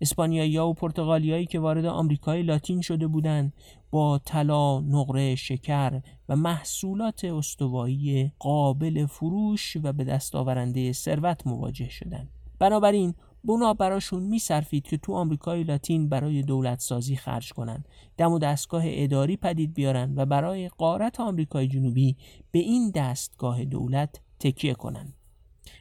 اسپانیایی 0.00 0.58
و 0.58 0.72
پرتغالیایی 0.72 1.46
که 1.46 1.60
وارد 1.60 1.84
آمریکای 1.84 2.42
لاتین 2.42 2.80
شده 2.80 3.06
بودند 3.06 3.52
با 3.90 4.18
طلا، 4.18 4.80
نقره، 4.80 5.34
شکر 5.34 6.00
و 6.28 6.36
محصولات 6.36 7.24
استوایی 7.24 8.32
قابل 8.38 9.06
فروش 9.06 9.76
و 9.82 9.92
به 9.92 10.04
دست 10.04 10.34
آورنده 10.34 10.92
ثروت 10.92 11.46
مواجه 11.46 11.88
شدند. 11.88 12.28
بنابراین 12.58 13.14
بنا 13.46 13.74
براشون 13.74 14.22
میصرفید 14.22 14.84
که 14.86 14.96
تو 14.96 15.14
آمریکای 15.14 15.64
لاتین 15.64 16.08
برای 16.08 16.42
دولت 16.42 16.80
سازی 16.80 17.16
خرج 17.16 17.52
کنند 17.52 17.88
دم 18.16 18.32
و 18.32 18.38
دستگاه 18.38 18.82
اداری 18.86 19.36
پدید 19.36 19.74
بیارن 19.74 20.12
و 20.16 20.26
برای 20.26 20.68
قارت 20.68 21.20
آمریکای 21.20 21.68
جنوبی 21.68 22.16
به 22.50 22.58
این 22.58 22.90
دستگاه 22.90 23.64
دولت 23.64 24.20
تکیه 24.40 24.74
کنند 24.74 25.14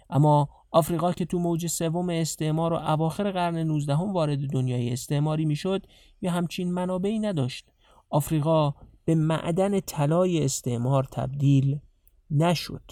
اما 0.10 0.50
آفریقا 0.76 1.12
که 1.12 1.26
تو 1.26 1.40
موج 1.40 1.68
سوم 1.68 2.10
استعمار 2.10 2.74
و 2.74 2.76
اواخر 2.76 3.32
قرن 3.32 3.58
19 3.58 3.96
هم 3.96 4.14
وارد 4.14 4.40
دنیای 4.40 4.94
استعماری 4.94 5.46
می‌شد 5.46 5.86
یا 6.22 6.32
همچین 6.32 6.72
منابعی 6.72 7.20
نداشت. 7.20 7.66
آفریقا 8.10 8.74
به 9.06 9.16
معدن 9.16 9.80
طلای 9.80 10.46
استعمار 10.46 11.04
تبدیل 11.04 11.80
نشد. 12.32 12.92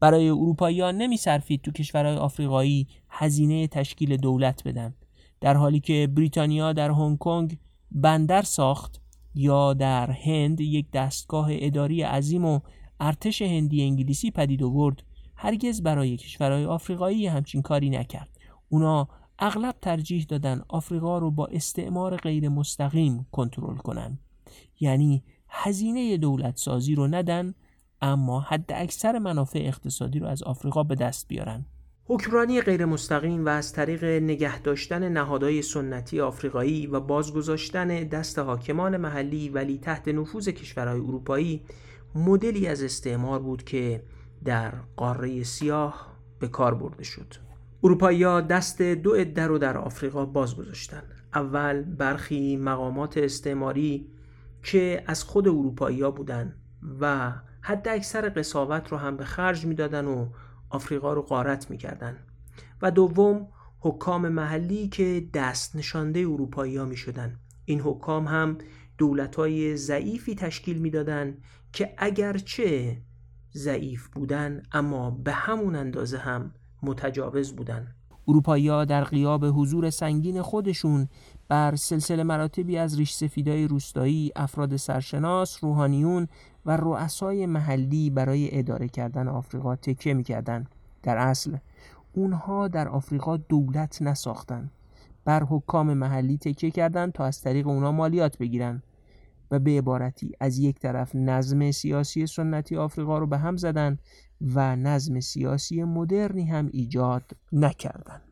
برای 0.00 0.28
اروپاییان 0.28 0.96
نمیصرفید 0.96 1.62
تو 1.62 1.70
کشورهای 1.70 2.16
آفریقایی 2.16 2.88
هزینه 3.08 3.66
تشکیل 3.68 4.16
دولت 4.16 4.64
بدن 4.64 4.94
در 5.40 5.54
حالی 5.56 5.80
که 5.80 6.08
بریتانیا 6.16 6.72
در 6.72 6.90
هنگ 6.90 7.18
کنگ 7.18 7.58
بندر 7.90 8.42
ساخت 8.42 9.00
یا 9.34 9.74
در 9.74 10.10
هند 10.10 10.60
یک 10.60 10.90
دستگاه 10.90 11.48
اداری 11.50 12.02
عظیم 12.02 12.44
و 12.44 12.60
ارتش 13.00 13.42
هندی 13.42 13.82
انگلیسی 13.82 14.30
پدید 14.30 14.62
آورد 14.62 15.02
هرگز 15.44 15.82
برای 15.82 16.16
کشورهای 16.16 16.64
آفریقایی 16.64 17.26
همچین 17.26 17.62
کاری 17.62 17.90
نکرد. 17.90 18.28
اونا 18.68 19.08
اغلب 19.38 19.74
ترجیح 19.82 20.24
دادن 20.28 20.62
آفریقا 20.68 21.18
رو 21.18 21.30
با 21.30 21.46
استعمار 21.46 22.16
غیر 22.16 22.48
مستقیم 22.48 23.26
کنترل 23.32 23.76
کنن. 23.76 24.18
یعنی 24.80 25.24
هزینه 25.48 26.16
دولت 26.16 26.56
سازی 26.56 26.94
رو 26.94 27.06
ندن 27.06 27.54
اما 28.02 28.40
حد 28.40 28.72
اکثر 28.74 29.18
منافع 29.18 29.58
اقتصادی 29.58 30.18
رو 30.18 30.26
از 30.26 30.42
آفریقا 30.42 30.82
به 30.82 30.94
دست 30.94 31.28
بیارن. 31.28 31.66
حکمرانی 32.04 32.60
غیر 32.60 32.84
مستقیم 32.84 33.44
و 33.44 33.48
از 33.48 33.72
طریق 33.72 34.04
نگه 34.04 34.60
داشتن 34.60 35.08
نهادهای 35.08 35.62
سنتی 35.62 36.20
آفریقایی 36.20 36.86
و 36.86 37.00
بازگذاشتن 37.00 37.88
دست 37.88 38.38
حاکمان 38.38 38.96
محلی 38.96 39.48
ولی 39.48 39.78
تحت 39.78 40.08
نفوذ 40.08 40.48
کشورهای 40.48 41.00
اروپایی 41.00 41.62
مدلی 42.14 42.66
از 42.66 42.82
استعمار 42.82 43.38
بود 43.38 43.64
که 43.64 44.02
در 44.44 44.74
قاره 44.96 45.42
سیاه 45.42 46.16
به 46.38 46.48
کار 46.48 46.74
برده 46.74 47.04
شد. 47.04 47.34
اروپایی 47.84 48.24
دست 48.24 48.82
دو 48.82 49.12
عده 49.12 49.46
رو 49.46 49.58
در 49.58 49.78
آفریقا 49.78 50.26
باز 50.26 50.56
گذاشتن 50.56 51.02
اول 51.34 51.82
برخی 51.82 52.56
مقامات 52.56 53.18
استعماری 53.18 54.10
که 54.62 55.04
از 55.06 55.24
خود 55.24 55.48
اروپایی 55.48 56.02
ها 56.02 56.10
بودن 56.10 56.56
و 57.00 57.32
حد 57.60 57.88
اکثر 57.88 58.32
قصاوت 58.36 58.88
رو 58.88 58.98
هم 58.98 59.16
به 59.16 59.24
خرج 59.24 59.66
می‌دادن 59.66 60.04
و 60.04 60.28
آفریقا 60.70 61.12
رو 61.12 61.22
غارت 61.22 61.70
می‌کردن. 61.70 62.16
و 62.82 62.90
دوم 62.90 63.48
حکام 63.80 64.28
محلی 64.28 64.88
که 64.88 65.28
دست 65.34 65.76
نشانده 65.76 66.20
اروپایی 66.20 66.76
ها 66.76 66.84
می 66.84 66.96
شدن. 66.96 67.38
این 67.64 67.80
حکام 67.80 68.26
هم 68.26 68.58
دولت 68.98 69.36
های 69.36 69.76
ضعیفی 69.76 70.34
تشکیل 70.34 70.78
می‌دادند 70.78 71.42
که 71.72 71.94
اگرچه 71.98 72.96
ضعیف 73.56 74.08
بودن 74.08 74.62
اما 74.72 75.10
به 75.10 75.32
همون 75.32 75.76
اندازه 75.76 76.18
هم 76.18 76.50
متجاوز 76.82 77.52
بودن. 77.52 77.86
اروپایی 78.28 78.86
در 78.86 79.04
قیاب 79.04 79.44
حضور 79.44 79.90
سنگین 79.90 80.42
خودشون 80.42 81.08
بر 81.48 81.76
سلسله 81.76 82.22
مراتبی 82.22 82.78
از 82.78 82.98
ریش 82.98 83.12
سفیدای 83.12 83.68
روستایی، 83.68 84.32
افراد 84.36 84.76
سرشناس، 84.76 85.64
روحانیون 85.64 86.28
و 86.66 86.76
رؤسای 86.76 87.46
محلی 87.46 88.10
برای 88.10 88.58
اداره 88.58 88.88
کردن 88.88 89.28
آفریقا 89.28 89.76
تکیه 89.76 90.14
می‌کردن. 90.14 90.66
در 91.02 91.16
اصل 91.16 91.56
اونها 92.12 92.68
در 92.68 92.88
آفریقا 92.88 93.36
دولت 93.36 94.02
نساختن. 94.02 94.70
بر 95.24 95.44
حکام 95.44 95.94
محلی 95.94 96.38
تکیه 96.38 96.70
کردند 96.70 97.12
تا 97.12 97.24
از 97.24 97.40
طریق 97.40 97.66
اونها 97.66 97.92
مالیات 97.92 98.38
بگیرن. 98.38 98.82
و 99.54 99.58
به 99.58 99.70
عبارتی 99.70 100.32
از 100.40 100.58
یک 100.58 100.78
طرف 100.78 101.14
نظم 101.14 101.70
سیاسی 101.70 102.26
سنتی 102.26 102.76
آفریقا 102.76 103.18
رو 103.18 103.26
به 103.26 103.38
هم 103.38 103.56
زدن 103.56 103.98
و 104.54 104.76
نظم 104.76 105.20
سیاسی 105.20 105.84
مدرنی 105.84 106.44
هم 106.44 106.68
ایجاد 106.72 107.30
نکردند. 107.52 108.22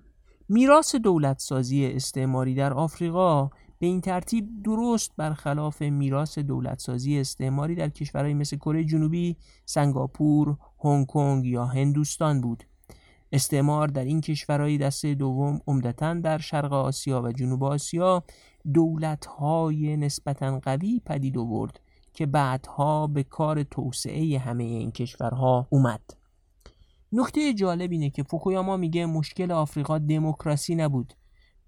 میراث 0.49 0.95
دولت 0.95 1.39
سازی 1.39 1.87
استعماری 1.87 2.55
در 2.55 2.73
آفریقا 2.73 3.51
به 3.79 3.87
این 3.87 4.01
ترتیب 4.01 4.63
درست 4.65 5.13
برخلاف 5.17 5.83
میراث 5.83 6.39
دولت 6.39 6.79
سازی 6.79 7.19
استعماری 7.19 7.75
در 7.75 7.89
کشورهای 7.89 8.35
مثل 8.35 8.57
کره 8.57 8.85
جنوبی، 8.85 9.37
سنگاپور، 9.65 10.57
هنگ 10.85 11.07
کنگ 11.07 11.45
یا 11.45 11.65
هندوستان 11.65 12.41
بود. 12.41 12.65
استعمار 13.33 13.89
در 13.89 14.05
این 14.05 14.21
کشورهای 14.21 14.79
دسته 14.79 15.15
دوم 15.15 15.61
عمدتا 15.67 16.15
در 16.15 16.39
شرق 16.39 16.73
آسیا 16.73 17.23
و 17.23 17.33
جنوب 17.33 17.65
آسیا 17.65 18.25
دولت‌های 18.75 19.97
نسبتا 19.97 20.59
قوی 20.59 21.01
پدید 21.07 21.39
آورد 21.39 21.81
که 22.15 22.27
بعدها 22.27 23.07
به 23.07 23.23
کار 23.23 23.63
توسعه 23.63 24.39
همه 24.39 24.65
این 24.65 24.91
کشورها 24.91 25.67
اومد. 25.71 26.01
نکته 27.13 27.55
جالب 27.55 27.93
اینه 27.93 28.11
که 28.11 28.23
فوکویاما 28.23 28.77
میگه 28.77 29.07
مشکل 29.07 29.53
آفریقا 29.53 29.99
دموکراسی 29.99 30.75
نبود 30.75 31.15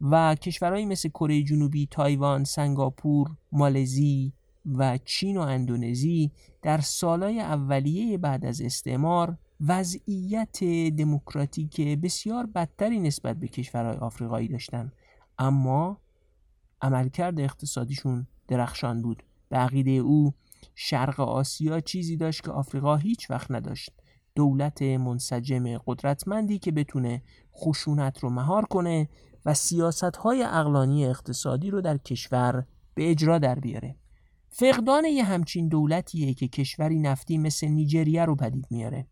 و 0.01 0.35
کشورهایی 0.35 0.87
مثل 0.87 1.09
کره 1.09 1.43
جنوبی، 1.43 1.89
تایوان، 1.91 2.45
سنگاپور، 2.45 3.31
مالزی 3.53 4.33
و 4.67 4.99
چین 5.05 5.37
و 5.37 5.41
اندونزی 5.41 6.33
در 6.63 6.81
سالهای 6.81 7.41
اولیه 7.41 8.19
بعد 8.19 8.45
از 8.45 8.61
استعمار 8.61 9.39
وضعیت 9.61 10.65
دموکراتیک 10.99 11.81
بسیار 11.81 12.47
بدتری 12.47 13.01
نسبت 13.01 13.37
به 13.37 13.49
کشورهای 13.49 13.97
آفریقایی 13.97 14.49
داشتن. 14.49 14.93
اما 15.39 16.01
عملکرد 16.85 17.41
اقتصادیشون 17.41 18.27
درخشان 18.49 19.03
بود. 19.03 19.23
به 19.49 19.57
عقیده 19.57 19.91
او 19.91 20.35
شرق 20.75 21.21
آسیا 21.21 21.81
چیزی 21.81 22.17
داشت 22.17 22.45
که 22.45 22.51
آفریقا 22.51 22.97
هیچ 22.97 23.31
وقت 23.31 23.51
نداشت. 23.51 23.91
دولت 24.35 24.83
منسجم 24.83 25.79
قدرتمندی 25.79 26.59
که 26.59 26.73
بتونه 26.73 27.23
خشونت 27.57 28.19
رو 28.19 28.31
مهار 28.31 28.65
کنه 28.65 29.09
و 29.47 29.55
سیاست 29.55 30.17
های 30.17 30.43
اقلانی 30.43 31.07
اقتصادی 31.07 31.71
رو 31.71 31.81
در 31.81 31.97
کشور 31.97 32.65
به 32.95 33.11
اجرا 33.11 33.39
در 33.39 33.59
بیاره. 33.59 33.97
فقدان 34.49 35.05
یه 35.05 35.25
همچین 35.25 35.69
دولتیه 35.69 36.35
که 36.35 36.49
کشوری 36.49 36.99
نفتی 36.99 37.39
مثل 37.39 37.67
نیجریه 37.67 38.25
رو 38.25 38.37
پدید 38.37 38.67
میاره. 38.71 39.07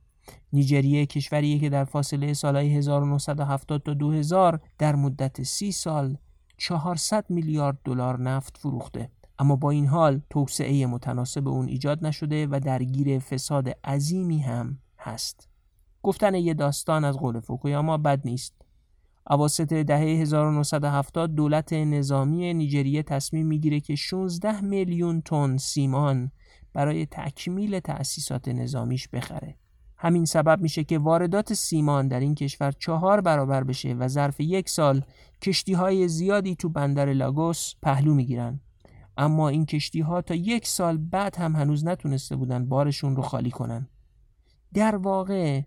نیجریه 0.52 1.06
کشوریه 1.06 1.58
که 1.58 1.68
در 1.68 1.84
فاصله 1.84 2.34
سالهای 2.34 2.76
1970 2.76 3.82
تا 3.82 3.94
2000 3.94 4.60
در 4.78 4.94
مدت 4.94 5.42
سی 5.42 5.72
سال 5.72 6.16
400 6.62 7.30
میلیارد 7.30 7.78
دلار 7.84 8.20
نفت 8.20 8.56
فروخته. 8.56 9.10
اما 9.38 9.56
با 9.56 9.70
این 9.70 9.86
حال 9.86 10.20
توسعه 10.30 10.86
متناسب 10.86 11.48
اون 11.48 11.68
ایجاد 11.68 12.06
نشده 12.06 12.46
و 12.46 12.60
درگیر 12.64 13.18
فساد 13.18 13.68
عظیمی 13.84 14.38
هم 14.38 14.78
هست. 14.98 15.48
گفتن 16.02 16.34
یه 16.34 16.54
داستان 16.54 17.04
از 17.04 17.16
قول 17.16 17.40
فوکویاما 17.40 17.98
بد 17.98 18.20
نیست. 18.24 18.54
اواسط 19.30 19.72
دهه 19.72 20.00
1970 20.00 21.34
دولت 21.34 21.72
نظامی 21.72 22.54
نیجریه 22.54 23.02
تصمیم 23.02 23.46
می‌گیره 23.46 23.80
که 23.80 23.94
16 23.94 24.60
میلیون 24.60 25.20
تن 25.20 25.56
سیمان 25.56 26.30
برای 26.72 27.06
تکمیل 27.06 27.80
تأسیسات 27.80 28.48
نظامیش 28.48 29.08
بخره. 29.08 29.56
همین 30.02 30.24
سبب 30.24 30.60
میشه 30.60 30.84
که 30.84 30.98
واردات 30.98 31.54
سیمان 31.54 32.08
در 32.08 32.20
این 32.20 32.34
کشور 32.34 32.72
چهار 32.72 33.20
برابر 33.20 33.64
بشه 33.64 33.94
و 33.94 34.08
ظرف 34.08 34.40
یک 34.40 34.68
سال 34.68 35.04
کشتی 35.42 35.72
های 35.72 36.08
زیادی 36.08 36.54
تو 36.54 36.68
بندر 36.68 37.12
لاگوس 37.12 37.74
پهلو 37.82 38.14
می‌گیرن. 38.14 38.60
اما 39.16 39.48
این 39.48 39.66
کشتی 39.66 40.00
ها 40.00 40.22
تا 40.22 40.34
یک 40.34 40.66
سال 40.66 40.96
بعد 40.96 41.36
هم 41.36 41.56
هنوز 41.56 41.84
نتونسته 41.84 42.36
بودن 42.36 42.68
بارشون 42.68 43.16
رو 43.16 43.22
خالی 43.22 43.50
کنن. 43.50 43.88
در 44.74 44.96
واقع 44.96 45.62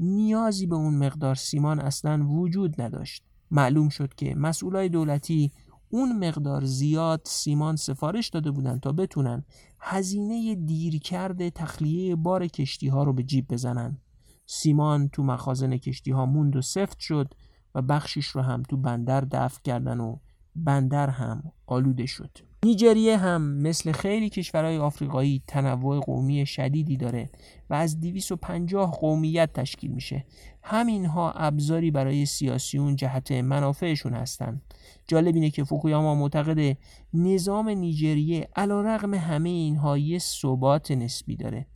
نیازی 0.00 0.66
به 0.66 0.74
اون 0.74 0.94
مقدار 1.06 1.34
سیمان 1.34 1.80
اصلا 1.80 2.26
وجود 2.28 2.82
نداشت. 2.82 3.24
معلوم 3.50 3.88
شد 3.88 4.14
که 4.14 4.34
مسئولای 4.34 4.88
دولتی 4.88 5.52
اون 5.92 6.28
مقدار 6.28 6.64
زیاد 6.64 7.20
سیمان 7.24 7.76
سفارش 7.76 8.28
داده 8.28 8.50
بودن 8.50 8.78
تا 8.78 8.92
بتونن 8.92 9.44
هزینه 9.80 10.54
دیرکرد 10.54 11.48
تخلیه 11.48 12.16
بار 12.16 12.46
کشتی 12.46 12.88
ها 12.88 13.02
رو 13.02 13.12
به 13.12 13.22
جیب 13.22 13.48
بزنن. 13.48 13.98
سیمان 14.46 15.08
تو 15.08 15.22
مخازن 15.22 15.76
کشتی 15.76 16.10
ها 16.10 16.26
موند 16.26 16.56
و 16.56 16.62
سفت 16.62 16.98
شد 16.98 17.34
و 17.74 17.82
بخشیش 17.82 18.26
رو 18.26 18.42
هم 18.42 18.62
تو 18.62 18.76
بندر 18.76 19.20
دفع 19.20 19.60
کردن 19.64 20.00
و 20.00 20.16
بندر 20.56 21.10
هم 21.10 21.52
آلوده 21.66 22.06
شد. 22.06 22.30
نیجریه 22.64 23.16
هم 23.16 23.42
مثل 23.42 23.92
خیلی 23.92 24.28
کشورهای 24.28 24.78
آفریقایی 24.78 25.42
تنوع 25.46 26.00
قومی 26.00 26.46
شدیدی 26.46 26.96
داره 26.96 27.30
و 27.70 27.74
از 27.74 28.00
250 28.00 28.90
قومیت 28.90 29.52
تشکیل 29.52 29.90
میشه. 29.90 30.24
همینها 30.62 31.32
ابزاری 31.32 31.90
برای 31.90 32.26
سیاسیون 32.26 32.96
جهت 32.96 33.32
منافعشون 33.32 34.14
هستن. 34.14 34.62
جالب 35.06 35.34
اینه 35.34 35.50
که 35.50 35.64
فوکویاما 35.64 36.14
معتقد 36.14 36.76
نظام 37.14 37.68
نیجریه 37.68 38.48
علا 38.56 38.80
رقم 38.80 39.14
همه 39.14 39.48
اینها 39.48 39.98
یه 39.98 40.18
ثبات 40.18 40.90
نسبی 40.90 41.36
داره. 41.36 41.66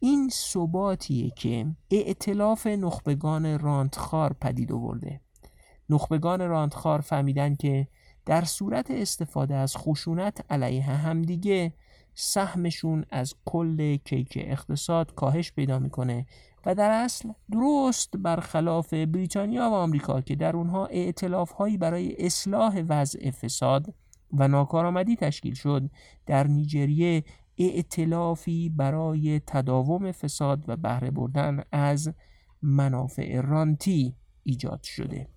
این 0.00 0.28
ثباتیه 0.32 1.30
که 1.30 1.66
ائتلاف 1.90 2.66
نخبگان 2.66 3.58
رانتخار 3.58 4.32
پدید 4.40 4.72
آورده. 4.72 5.20
نخبگان 5.90 6.48
رانتخار 6.48 7.00
فهمیدن 7.00 7.54
که 7.54 7.88
در 8.28 8.44
صورت 8.44 8.90
استفاده 8.90 9.54
از 9.54 9.76
خشونت 9.76 10.44
علیه 10.50 10.82
همدیگه 10.82 11.72
سهمشون 12.14 13.04
از 13.10 13.34
کل 13.44 13.96
کیک 13.96 14.38
اقتصاد 14.40 15.14
کاهش 15.14 15.52
پیدا 15.52 15.78
می‌کنه 15.78 16.26
و 16.66 16.74
در 16.74 16.90
اصل 16.90 17.28
درست 17.52 18.16
برخلاف 18.16 18.94
بریتانیا 18.94 19.70
و 19.70 19.74
آمریکا 19.74 20.20
که 20.20 20.36
در 20.36 20.56
اونها 20.56 20.86
اعتلاف 20.86 21.50
هایی 21.52 21.76
برای 21.76 22.26
اصلاح 22.26 22.82
وضع 22.88 23.30
فساد 23.30 23.94
و 24.32 24.48
ناکارآمدی 24.48 25.16
تشکیل 25.16 25.54
شد 25.54 25.90
در 26.26 26.46
نیجریه 26.46 27.24
ائتلافی 27.58 28.68
برای 28.76 29.40
تداوم 29.46 30.12
فساد 30.12 30.64
و 30.68 30.76
بهره 30.76 31.10
بردن 31.10 31.62
از 31.72 32.12
منافع 32.62 33.40
رانتی 33.40 34.14
ایجاد 34.44 34.82
شده. 34.82 35.28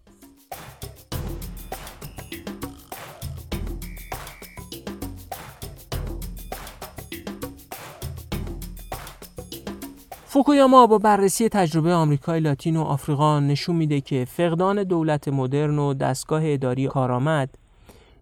فوکویاما 10.34 10.88
با 10.88 10.98
بررسی 10.98 11.50
تجربه 11.50 11.94
آمریکای 11.94 12.40
لاتین 12.40 12.78
و 12.78 12.82
آفریقا 12.82 13.40
نشون 13.40 13.76
میده 13.76 14.02
که 14.02 14.26
فقدان 14.26 14.84
دولت 14.84 15.28
مدرن 15.28 15.80
و 15.80 15.94
دستگاه 15.94 16.42
اداری 16.46 16.88
کارآمد 16.88 17.50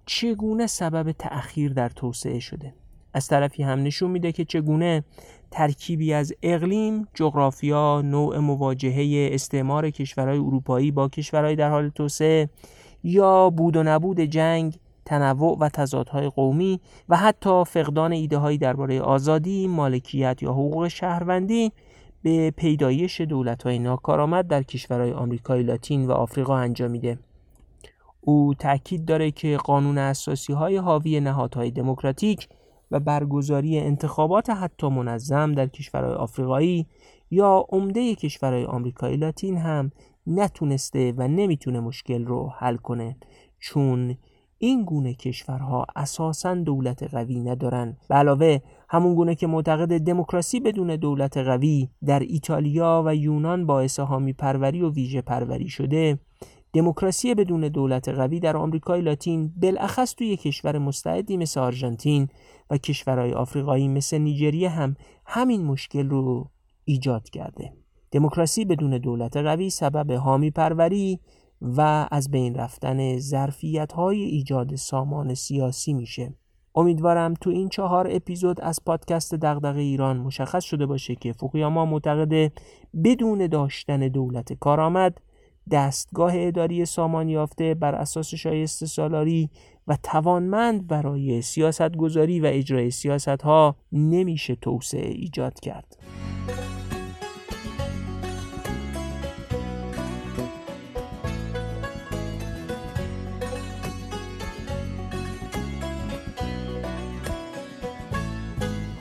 چگونه 0.06 0.68
سبب 0.68 1.12
تأخیر 1.12 1.74
در 1.74 1.90
توسعه 1.90 2.40
شده. 2.40 2.74
از 3.14 3.28
طرفی 3.28 3.64
هم 3.64 3.84
نشون 3.84 4.12
میده 4.12 4.32
که 4.32 4.46
چگونه 4.46 5.04
ترکیبی 5.52 6.14
از 6.14 6.34
اقلیم، 6.44 7.08
جغرافیا، 7.14 8.02
نوع 8.02 8.38
مواجهه 8.38 9.30
استعمار 9.34 9.90
کشورهای 9.90 10.38
اروپایی 10.38 10.92
با 10.92 11.10
کشورهای 11.10 11.56
در 11.56 11.70
حال 11.70 11.90
توسعه 11.90 12.50
یا 13.04 13.50
بود 13.50 13.78
و 13.78 13.84
نبود 13.84 14.20
جنگ 14.20 14.80
تنوع 15.06 15.58
و 15.60 15.70
تضادهای 15.70 16.30
قومی 16.30 16.80
و 17.10 17.18
حتی 17.18 17.64
فقدان 17.64 18.12
ایده 18.12 18.38
هایی 18.38 18.58
درباره 18.58 19.02
آزادی، 19.02 19.68
مالکیت 19.68 20.44
یا 20.44 20.52
حقوق 20.52 20.88
شهروندی 20.88 21.72
به 22.22 22.52
پیدایش 22.52 23.22
دولت 23.22 23.64
های 23.64 23.80
ناکارآمد 23.80 24.48
در 24.48 24.64
کشورهای 24.64 25.12
آمریکای 25.12 25.64
لاتین 25.64 26.08
و 26.08 26.12
آفریقا 26.12 26.58
انجام 26.58 26.92
میده. 26.92 27.20
او 28.22 28.54
تاکید 28.54 29.06
داره 29.06 29.32
که 29.32 29.58
قانون 29.58 29.98
اساسی 29.98 30.54
های 30.54 30.78
حاوی 30.78 31.20
نهادهای 31.20 31.72
دموکراتیک 31.72 32.48
و 32.92 33.00
برگزاری 33.00 33.80
انتخابات 33.80 34.50
حتی 34.50 34.90
منظم 34.90 35.52
در 35.52 35.68
کشورهای 35.68 36.14
آفریقایی 36.14 36.86
یا 37.32 37.66
عمده 37.70 38.16
کشورهای 38.16 38.66
آمریکای 38.66 39.18
لاتین 39.18 39.58
هم 39.58 39.92
نتونسته 40.28 41.14
و 41.18 41.28
نمی‌تونه 41.28 41.80
مشکل 41.80 42.26
رو 42.26 42.50
حل 42.58 42.76
کنه 42.76 43.18
چون 43.60 44.18
این 44.58 44.84
گونه 44.86 45.14
کشورها 45.14 45.86
اساسا 45.96 46.56
دولت 46.56 47.04
قوی 47.04 47.40
ندارن 47.40 47.98
علاوه 48.10 48.60
همون 48.90 49.16
گونه 49.16 49.36
که 49.36 49.48
معتقد 49.48 49.98
دموکراسی 49.98 50.60
بدون 50.60 50.96
دولت 50.96 51.38
قوی 51.38 51.90
در 52.06 52.20
ایتالیا 52.20 53.04
و 53.06 53.16
یونان 53.16 53.66
باعث 53.66 54.00
حامی 54.00 54.34
پروری 54.34 54.82
و 54.82 54.90
ویژه 54.90 55.22
پروری 55.22 55.70
شده 55.70 56.20
دموکراسی 56.74 57.36
بدون 57.36 57.62
دولت 57.62 58.10
قوی 58.10 58.40
در 58.40 58.58
آمریکای 58.58 59.02
لاتین 59.02 59.54
بالاخص 59.62 60.16
توی 60.16 60.38
کشور 60.38 60.78
مستعدی 60.78 61.38
مثل 61.38 61.60
آرژانتین 61.60 62.28
و 62.70 62.78
کشورهای 62.78 63.34
آفریقایی 63.34 63.88
مثل 63.88 64.18
نیجریه 64.18 64.70
هم 64.70 64.96
همین 65.26 65.66
مشکل 65.66 66.10
رو 66.10 66.50
ایجاد 66.86 67.30
کرده. 67.30 67.74
دموکراسی 68.12 68.66
بدون 68.66 68.98
دولت 68.98 69.38
قوی 69.38 69.70
سبب 69.70 70.12
حامی 70.12 70.52
پروری 70.52 71.20
و 71.62 72.08
از 72.12 72.32
بین 72.32 72.56
رفتن 72.56 73.20
ظرفیت 73.20 73.92
های 73.92 74.22
ایجاد 74.22 74.76
سامان 74.76 75.34
سیاسی 75.34 75.94
میشه. 75.94 76.34
امیدوارم 76.76 77.34
تو 77.34 77.50
این 77.50 77.70
چهار 77.70 78.08
اپیزود 78.12 78.62
از 78.62 78.80
پادکست 78.86 79.36
دغدغه 79.36 79.80
ایران 79.80 80.18
مشخص 80.18 80.64
شده 80.64 80.86
باشه 80.86 81.16
که 81.16 81.34
فوکویاما 81.34 81.86
معتقده 81.86 82.52
بدون 83.04 83.48
داشتن 83.48 84.00
دولت 84.00 84.54
کارآمد 84.54 85.22
دستگاه 85.72 86.32
اداری 86.36 86.86
سامان 86.86 87.30
یافته 87.30 87.74
بر 87.74 87.96
اساس 87.96 88.34
شایسته 88.36 88.86
سالاری 88.86 89.50
و 89.88 89.98
توانمند 90.04 90.88
برای 90.88 91.42
سیاست 91.42 91.96
گذاری 91.96 92.40
و 92.40 92.46
اجرای 92.46 92.92
سیاست 92.92 93.42
ها 93.42 93.76
نمیشه 93.92 94.56
توسعه 94.56 95.10
ایجاد 95.10 95.60
کرد. 95.60 95.98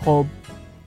خب 0.08 0.26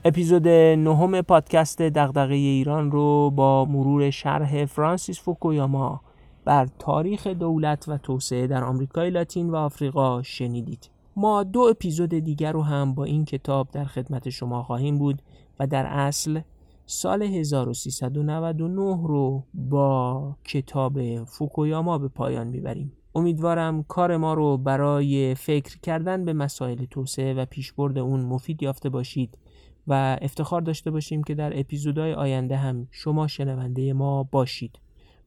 اپیزود 0.04 0.48
نهم 0.48 1.22
پادکست 1.22 1.82
دغدغه 1.82 2.34
ایران 2.34 2.90
رو 2.90 3.30
با 3.30 3.64
مرور 3.64 4.10
شرح 4.10 4.64
فرانسیس 4.64 5.20
فوکویاما 5.20 6.00
بر 6.44 6.68
تاریخ 6.78 7.26
دولت 7.26 7.88
و 7.88 7.98
توسعه 7.98 8.46
در 8.46 8.64
آمریکای 8.64 9.10
لاتین 9.10 9.50
و 9.50 9.56
آفریقا 9.56 10.22
شنیدید. 10.22 10.90
ما 11.16 11.42
دو 11.42 11.60
اپیزود 11.60 12.14
دیگر 12.14 12.52
رو 12.52 12.62
هم 12.62 12.94
با 12.94 13.04
این 13.04 13.24
کتاب 13.24 13.68
در 13.72 13.84
خدمت 13.84 14.30
شما 14.30 14.62
خواهیم 14.62 14.98
بود 14.98 15.22
و 15.58 15.66
در 15.66 15.86
اصل 15.86 16.40
سال 16.86 17.22
1399 17.22 19.06
رو 19.06 19.44
با 19.54 20.36
کتاب 20.44 21.24
فوکویاما 21.24 21.98
به 21.98 22.08
پایان 22.08 22.46
می‌بریم. 22.46 22.92
امیدوارم 23.14 23.82
کار 23.82 24.16
ما 24.16 24.34
رو 24.34 24.56
برای 24.56 25.34
فکر 25.34 25.78
کردن 25.78 26.24
به 26.24 26.32
مسائل 26.32 26.84
توسعه 26.84 27.34
و 27.34 27.44
پیشبرد 27.44 27.98
اون 27.98 28.20
مفید 28.20 28.62
یافته 28.62 28.88
باشید 28.88 29.38
و 29.86 30.18
افتخار 30.22 30.60
داشته 30.60 30.90
باشیم 30.90 31.22
که 31.22 31.34
در 31.34 31.60
اپیزودهای 31.60 32.14
آینده 32.14 32.56
هم 32.56 32.88
شما 32.90 33.26
شنونده 33.26 33.92
ما 33.92 34.22
باشید. 34.22 34.78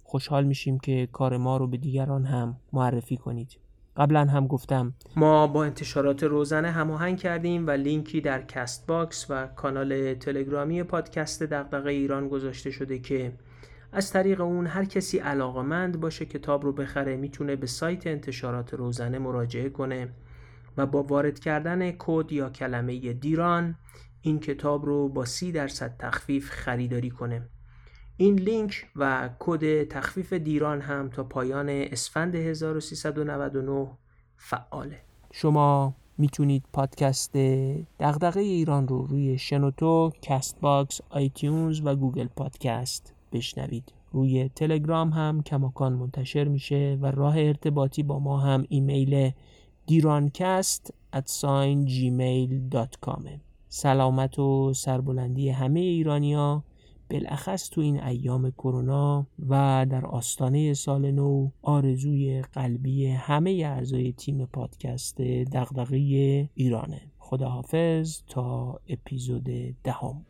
خوشحال 0.03 0.43
میشیم 0.43 0.79
که 0.79 1.07
کار 1.11 1.37
ما 1.37 1.57
رو 1.57 1.67
به 1.67 1.77
دیگران 1.77 2.25
هم 2.25 2.55
معرفی 2.73 3.17
کنید. 3.17 3.59
قبلا 3.97 4.25
هم 4.25 4.47
گفتم 4.47 4.93
ما 5.15 5.47
با 5.47 5.63
انتشارات 5.63 6.23
روزنه 6.23 6.71
هماهنگ 6.71 7.17
کردیم 7.17 7.67
و 7.67 7.71
لینکی 7.71 8.21
در 8.21 8.41
Castbox 8.41 9.25
و 9.29 9.47
کانال 9.47 10.13
تلگرامی 10.13 10.83
پادکست 10.83 11.43
دغدغه 11.43 11.91
ایران 11.91 12.27
گذاشته 12.27 12.71
شده 12.71 12.99
که 12.99 13.31
از 13.95 14.11
طریق 14.11 14.41
اون 14.41 14.67
هر 14.67 14.85
کسی 14.85 15.17
علاقمند 15.17 15.99
باشه 15.99 16.25
کتاب 16.25 16.63
رو 16.63 16.71
بخره 16.73 17.17
می‌تونه 17.17 17.55
به 17.55 17.67
سایت 17.67 18.07
انتشارات 18.07 18.73
روزنه 18.73 19.19
مراجعه 19.19 19.69
کنه 19.69 20.09
و 20.77 20.85
با 20.85 21.03
وارد 21.03 21.39
کردن 21.39 21.91
کد 21.91 22.31
یا 22.31 22.49
کلمه 22.49 23.13
دیران 23.13 23.75
این 24.21 24.39
کتاب 24.39 24.85
رو 24.85 25.09
با 25.09 25.25
سی 25.25 25.51
درصد 25.51 25.95
تخفیف 25.99 26.49
خریداری 26.49 27.09
کنه. 27.09 27.49
این 28.17 28.35
لینک 28.35 28.87
و 28.95 29.29
کد 29.39 29.83
تخفیف 29.83 30.33
دیران 30.33 30.81
هم 30.81 31.09
تا 31.09 31.23
پایان 31.23 31.69
اسفند 31.69 32.35
1399 32.35 33.87
فعاله. 34.37 35.01
شما 35.31 35.95
می‌تونید 36.17 36.63
پادکست 36.73 37.33
دغدغه 37.99 38.39
ایران 38.39 38.87
رو 38.87 39.05
روی 39.05 39.37
شنوتو، 39.37 40.11
Castbox، 40.21 41.01
iTunes 41.09 41.81
و 41.83 41.95
Google 41.95 42.27
Podcast 42.27 43.14
بشنوید. 43.35 43.93
روی 44.11 44.49
تلگرام 44.49 45.09
هم 45.09 45.43
کماکان 45.43 45.93
منتشر 45.93 46.43
میشه 46.43 46.97
و 47.01 47.11
راه 47.11 47.37
ارتباطی 47.37 48.03
با 48.03 48.19
ما 48.19 48.37
هم 48.37 48.65
ایمیل 48.69 49.31
دیرانکست 49.87 50.93
at 51.15 51.29
gmail.com 51.95 53.29
سلامت 53.69 54.39
و 54.39 54.73
سربلندی 54.73 55.49
همه 55.49 55.79
ایرانیا. 55.79 56.63
بالاخص 57.09 57.69
تو 57.69 57.81
این 57.81 58.03
ایام 58.03 58.51
کرونا 58.51 59.27
و 59.49 59.85
در 59.89 60.05
آستانه 60.05 60.73
سال 60.73 61.11
نو 61.11 61.49
آرزوی 61.61 62.41
قلبی 62.41 63.07
همه 63.07 63.51
اعضای 63.51 64.11
تیم 64.11 64.45
پادکست 64.45 65.21
دغدغه 65.21 65.97
ایرانه. 66.53 67.01
خداحافظ 67.19 68.21
تا 68.27 68.79
اپیزود 68.89 69.49
دهم. 69.83 70.25